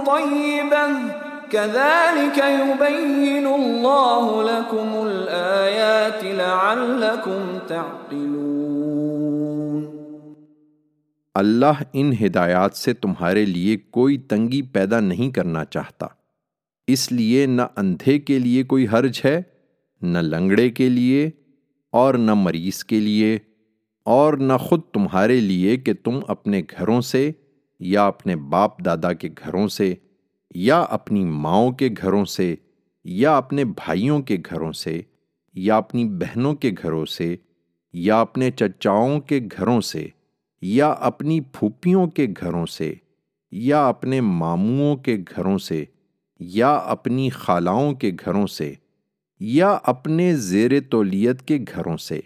طيبة. 0.05 1.07
كذلك 1.49 2.37
يبين 2.37 3.47
الله 3.47 4.43
لكم 4.43 5.07
الآيات 5.07 6.23
لعلكم 6.23 7.57
تعقلون. 7.67 8.39
اللہ 11.33 11.83
ان 11.93 12.13
ہدایات 12.25 12.77
سے 12.77 12.93
تمہارے 12.93 13.45
لیے 13.45 13.77
کوئی 13.77 14.17
تنگی 14.17 14.61
پیدا 14.61 14.99
نہیں 14.99 15.31
کرنا 15.31 15.65
چاہتا۔ 15.65 16.07
اس 16.87 17.11
لیے 17.11 17.45
نہ 17.45 17.61
اندھے 17.77 18.19
کے 18.19 18.39
لیے 18.39 18.63
کوئی 18.63 18.87
حرج 18.87 19.21
ہے، 19.25 19.41
نہ 20.01 20.17
لنگڑے 20.17 20.69
کے 20.69 20.89
لیے 20.89 21.29
اور 21.91 22.13
نہ 22.13 22.33
مریض 22.33 22.83
کے 22.83 22.99
لیے۔ 22.99 23.39
اور 24.09 24.33
نہ 24.33 24.53
خود 24.59 24.81
تمہارے 24.93 25.39
لیے 25.39 25.77
کہ 25.77 25.93
تم 26.03 26.19
اپنے 26.27 26.61
گھروں 26.77 27.01
سے 27.01 27.31
یا 27.79 28.05
اپنے 28.07 28.35
باپ 28.35 28.85
دادا 28.85 29.13
کے 29.13 29.29
گھروں 29.45 29.67
سے 29.67 29.93
یا 30.55 30.79
اپنی 30.79 31.23
ماؤں 31.25 31.71
کے 31.71 31.89
گھروں 32.01 32.25
سے 32.25 32.55
یا 33.03 33.37
اپنے 33.37 33.65
بھائیوں 33.65 34.21
کے 34.21 34.37
گھروں 34.45 34.71
سے 34.71 35.01
یا 35.55 35.77
اپنی 35.77 36.05
بہنوں 36.05 36.53
کے 36.55 36.71
گھروں 36.81 37.05
سے 37.05 37.35
یا 37.93 38.21
اپنے 38.21 38.51
چچاؤں 38.51 39.19
کے 39.19 39.39
گھروں 39.57 39.81
سے 39.81 40.07
یا 40.61 40.89
اپنی 40.89 41.39
پھوپھیوں 41.41 42.07
کے 42.07 42.27
گھروں 42.41 42.65
سے 42.65 42.93
یا 43.51 43.87
اپنے 43.87 44.21
ماموؤں 44.21 44.95
کے 44.95 45.17
گھروں 45.35 45.57
سے 45.57 45.83
یا 46.39 46.73
اپنی 46.73 47.29
خالاؤں 47.29 47.93
کے 47.93 48.11
گھروں 48.25 48.47
سے 48.47 48.73
یا 49.39 49.77
اپنے 49.83 50.35
زیر 50.35 50.71
تولیت 50.89 51.41
کے 51.41 51.59
گھروں 51.75 51.97
سے 51.97 52.19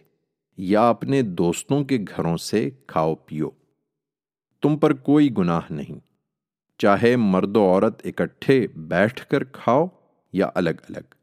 یا 0.58 0.90
اپنے 0.90 1.22
دوستوں 1.22 1.84
کے 1.84 1.98
گھروں 1.98 2.38
سے 2.38 2.70
کھاؤ 2.88 3.16
پیو۔ 3.16 3.50
تم 4.62 4.78
پر 4.78 4.94
کوئی 4.94 5.30
گناہ 5.38 5.62
نہیں۔ 5.70 6.00
چاہے 6.78 7.16
مرد 7.16 7.58
و 7.58 7.64
عورت 7.64 8.02
اکٹھے 8.06 8.68
بیٹھ 8.76 9.28
کر 9.28 9.44
کھاؤ 9.44 9.88
یا 10.34 10.50
الگ 10.56 10.70
الگ۔ 10.90 11.16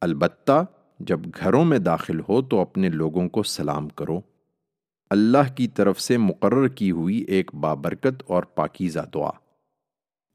البتہ 0.00 0.64
جب 1.00 1.20
گھروں 1.40 1.64
میں 1.64 1.78
داخل 1.78 2.20
ہو 2.20 2.42
تو 2.42 2.60
اپنے 2.60 2.88
لوگوں 2.88 3.28
کو 3.28 3.42
سلام 3.42 3.88
کرو۔ 3.88 4.20
اللہ 5.10 5.54
کی 5.56 5.68
طرف 5.68 6.00
سے 6.00 6.16
مقرر 6.16 6.68
کی 6.68 6.90
ہوئی 6.90 7.18
ایک 7.18 7.54
بابرکت 7.54 8.22
اور 8.26 8.42
پاکیزہ 8.42 9.00
دعا۔ 9.14 9.30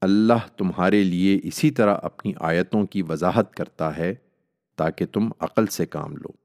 اللہ 0.01 0.57
تمہارے 0.57 1.03
لیے 1.03 1.39
اسی 1.43 1.71
طرح 1.71 1.97
اپنی 2.03 2.33
آیتوں 2.39 2.85
کی 2.85 3.01
وضاحت 3.01 3.55
کرتا 3.55 3.97
ہے 3.97 4.15
تاکہ 4.75 5.05
تم 5.05 5.29
عقل 5.39 5.65
سے 5.65 5.85
کام 5.85 6.17
لو۔ 6.17 6.44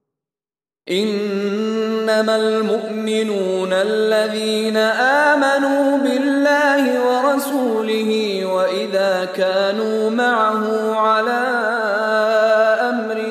إنما 0.89 2.35
المؤمنون 2.35 3.73
الذين 3.73 4.77
آمنوا 4.77 5.97
بالله 5.97 6.83
ورسوله 7.07 8.41
وإذا 8.45 9.27
كانوا 9.35 10.09
معه 10.09 10.95
على 10.95 11.41
أمر 12.89 13.21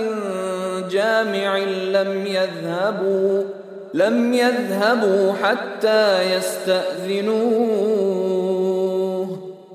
جامع 0.91 1.59
لم 1.93 2.27
يذهبوا 2.27 3.43
لم 3.95 4.35
يذهبوا 4.35 5.33
حتى 5.43 6.35
يستأذنوه. 6.37 8.01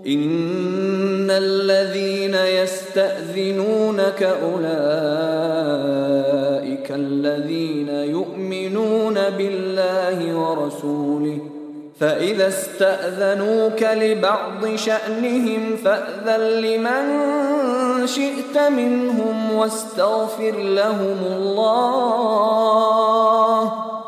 إن 0.07 1.31
الذين 1.31 2.35
يستأذنونك 2.35 4.23
أولئك 4.23 5.34
الذين 6.95 7.89
يؤمنون 7.89 9.13
بالله 9.13 10.35
ورسوله 10.35 11.37
فإذا 11.99 12.47
استأذنوك 12.47 13.83
لبعض 13.83 14.75
شأنهم 14.75 15.75
فأذن 15.83 16.41
لمن 16.41 17.05
شئت 18.07 18.57
منهم 18.57 19.51
واستغفر 19.51 20.57
لهم 20.57 21.19
الله 21.25 21.95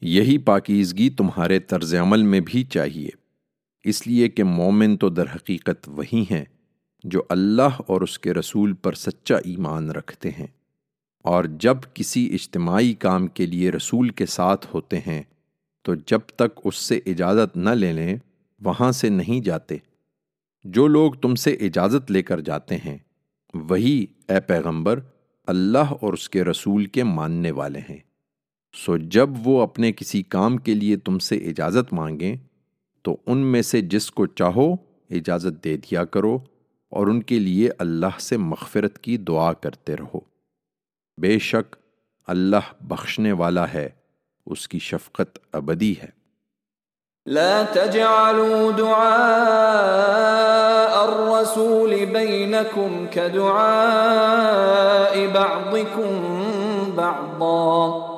یہی 0.00 0.38
پاکیزگی 0.38 1.10
تمہارے 1.10 1.58
طرز 1.58 1.94
عمل 1.94 2.22
میں 2.22 2.40
بھی 2.40 2.64
چاہیے۔ 2.64 3.27
اس 3.88 4.06
لیے 4.06 4.28
کہ 4.28 4.44
مومن 4.44 4.96
تو 4.96 5.08
در 5.08 5.26
حقیقت 5.34 5.88
وہی 5.88 6.24
ہیں 6.30 6.44
جو 7.04 7.22
اللہ 7.28 7.80
اور 7.86 8.00
اس 8.00 8.18
کے 8.18 8.34
رسول 8.34 8.72
پر 8.72 8.92
سچا 8.92 9.36
ایمان 9.36 9.90
رکھتے 9.90 10.30
ہیں 10.30 10.46
اور 11.22 11.44
جب 11.44 11.76
کسی 11.94 12.34
اجتماعی 12.34 12.94
کام 12.94 13.26
کے 13.26 13.46
لیے 13.46 13.70
رسول 13.70 14.08
کے 14.08 14.26
ساتھ 14.26 14.66
ہوتے 14.74 14.98
ہیں، 14.98 15.22
تو 15.82 15.94
جب 15.94 16.18
تک 16.36 16.60
اس 16.64 16.76
سے 16.76 17.00
اجازت 17.06 17.56
نہ 17.56 17.70
لے 17.70 17.92
لیں، 17.92 18.16
وہاں 18.60 18.92
سے 18.92 19.08
نہیں 19.08 19.44
جاتے۔ 19.44 19.76
جو 20.64 20.86
لوگ 20.86 21.12
تم 21.12 21.34
سے 21.34 21.50
اجازت 21.50 22.10
لے 22.10 22.22
کر 22.22 22.40
جاتے 22.40 22.76
ہیں، 22.76 22.98
وہی، 23.54 24.06
اے 24.28 24.40
پیغمبر، 24.40 25.00
اللہ 25.46 25.78
اور 25.78 26.12
اس 26.12 26.30
کے 26.30 26.44
رسول 26.44 26.86
کے 26.86 27.04
ماننے 27.04 27.50
والے 27.50 27.78
ہیں۔ 27.78 27.98
سو 28.86 28.96
جب 28.96 29.28
وہ 29.44 29.62
اپنے 29.62 29.92
کسی 29.92 30.22
کام 30.22 30.56
کے 30.56 30.74
لیے 30.74 30.96
تم 30.96 31.18
سے 31.18 31.36
اجازت 31.36 31.92
مانگیں 31.92 32.36
تو 33.02 33.16
ان 33.26 33.38
میں 33.38 33.62
سے 33.62 33.80
جس 33.80 34.10
کو 34.10 34.26
چاہو 34.26 34.74
اجازت 35.10 35.64
دے 35.64 35.76
دیا 35.76 36.04
کرو 36.04 36.38
اور 36.90 37.06
ان 37.06 37.22
کے 37.22 37.38
لیے 37.38 37.70
اللہ 37.78 38.20
سے 38.20 38.36
مغفرت 38.36 38.98
کی 38.98 39.16
دعا 39.16 39.52
کرتے 39.52 39.96
رہو۔ 39.96 40.20
بے 41.20 41.38
شک 41.38 41.76
اللہ 42.26 42.72
بخشنے 42.80 43.32
والا 43.32 43.72
ہے، 43.72 43.88
اس 44.46 44.68
کی 44.68 44.78
شفقت 44.78 45.38
ابدی 45.52 45.94
ہے۔ 46.02 46.08
لا 47.26 47.62
تجعلوا 47.72 48.70
دعاء 48.78 51.02
الرسول 51.02 52.04
بينكم 52.12 53.04
كدعاء 53.12 55.32
بعضكم 55.32 56.34
بعضا۔ 56.94 58.17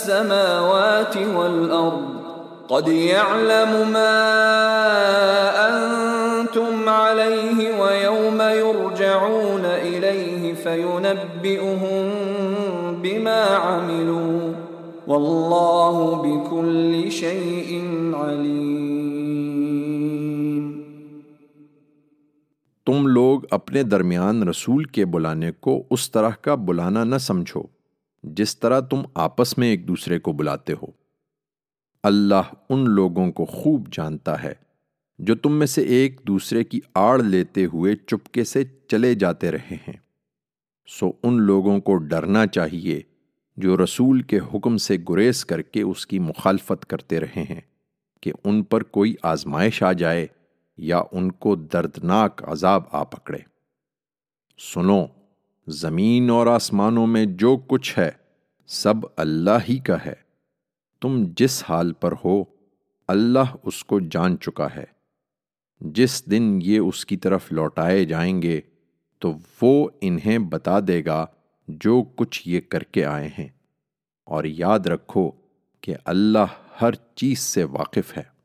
السماوات 0.00 1.16
والأرض. 1.16 2.20
قد 2.68 2.88
يعلم 2.88 3.72
ما 3.90 4.20
أنتم 5.68 6.88
عليه 6.88 7.68
ويوم 7.78 8.40
يرجعون 8.40 9.64
إليه 9.64 10.54
فينبئهم 10.62 12.10
بما 13.02 13.44
عملوا. 13.60 14.52
والله 15.06 16.22
بكل 16.22 17.10
شيء 17.10 17.80
عليم. 18.14 18.80
تم 22.86 23.06
لوگ 23.06 23.40
اپنے 23.50 23.82
درمیان 23.82 24.48
رسول 24.48 24.84
کے 24.84 25.04
بلانے 25.04 25.52
کو 25.60 25.82
اس 25.90 26.10
طرح 26.10 26.30
کا 26.40 26.54
بلانا 26.54 27.04
نہ 27.04 27.18
سمجھو۔ 27.20 27.79
جس 28.22 28.58
طرح 28.58 28.80
تم 28.80 29.02
آپس 29.14 29.58
میں 29.58 29.68
ایک 29.68 29.88
دوسرے 29.88 30.18
کو 30.18 30.32
بلاتے 30.32 30.72
ہو۔ 30.72 30.86
اللہ 32.02 32.54
ان 32.68 32.90
لوگوں 32.90 33.32
کو 33.32 33.44
خوب 33.44 33.88
جانتا 33.92 34.42
ہے 34.42 34.52
جو 35.18 35.34
تم 35.34 35.52
میں 35.52 35.66
سے 35.66 35.82
ایک 35.82 36.20
دوسرے 36.26 36.64
کی 36.64 36.80
آڑ 36.94 37.22
لیتے 37.22 37.64
ہوئے 37.64 37.96
چپکے 37.96 38.44
سے 38.44 38.64
چلے 38.88 39.14
جاتے 39.14 39.50
رہے 39.50 39.74
ہیں۔ 39.74 39.96
سو 40.86 41.12
ان 41.22 41.42
لوگوں 41.42 41.80
کو 41.80 41.96
ڈرنا 41.96 42.46
چاہیے 42.46 43.00
جو 43.56 43.76
رسول 43.84 44.22
کے 44.22 44.38
حکم 44.54 44.76
سے 44.76 44.96
گریز 45.08 45.44
کر 45.44 45.62
کے 45.62 45.82
اس 45.82 46.06
کی 46.06 46.18
مخالفت 46.18 46.86
کرتے 46.86 47.20
رہے 47.20 47.42
ہیں 47.50 47.60
کہ 48.20 48.32
ان 48.44 48.62
پر 48.62 48.82
کوئی 48.82 49.14
آزمائش 49.22 49.82
آ 49.82 49.92
جائے 49.92 50.26
یا 50.76 51.02
ان 51.12 51.32
کو 51.32 51.56
دردناک 51.56 52.42
عذاب 52.46 52.82
آ 52.92 53.02
پکڑے۔ 53.04 53.38
سنو 54.58 55.06
زمین 55.70 56.30
اور 56.30 56.46
آسمانوں 56.46 57.06
میں 57.06 57.26
جو 57.26 57.56
کچھ 57.56 57.98
ہے، 57.98 58.10
سب 58.66 58.94
اللہ 59.16 59.50
ہی 59.68 59.78
کا 59.78 59.96
ہے۔ 60.06 60.12
تم 61.00 61.24
جس 61.36 61.64
حال 61.68 61.92
پر 61.92 62.14
ہو، 62.24 62.44
اللہ 63.08 63.56
اس 63.62 63.84
کو 63.84 64.00
جان 64.00 64.38
چکا 64.38 64.68
ہے۔ 64.76 64.84
جس 65.80 66.30
دن 66.30 66.58
یہ 66.62 66.78
اس 66.78 67.06
کی 67.06 67.16
طرف 67.16 67.52
لوٹائے 67.52 68.04
جائیں 68.04 68.42
گے، 68.42 68.60
تو 69.18 69.32
وہ 69.62 69.88
انہیں 70.00 70.38
بتا 70.38 70.78
دے 70.88 71.04
گا 71.04 71.26
جو 71.68 72.02
کچھ 72.16 72.48
یہ 72.48 72.60
کر 72.60 72.82
کے 72.82 73.04
آئے 73.04 73.28
ہیں۔ 73.38 73.48
اور 74.24 74.44
یاد 74.44 74.78
رکھو 74.78 75.30
کہ 75.80 75.94
اللہ 76.04 76.46
ہر 76.82 76.94
چیز 77.14 77.38
سے 77.38 77.64
واقف 77.64 78.16
ہے۔ 78.16 78.39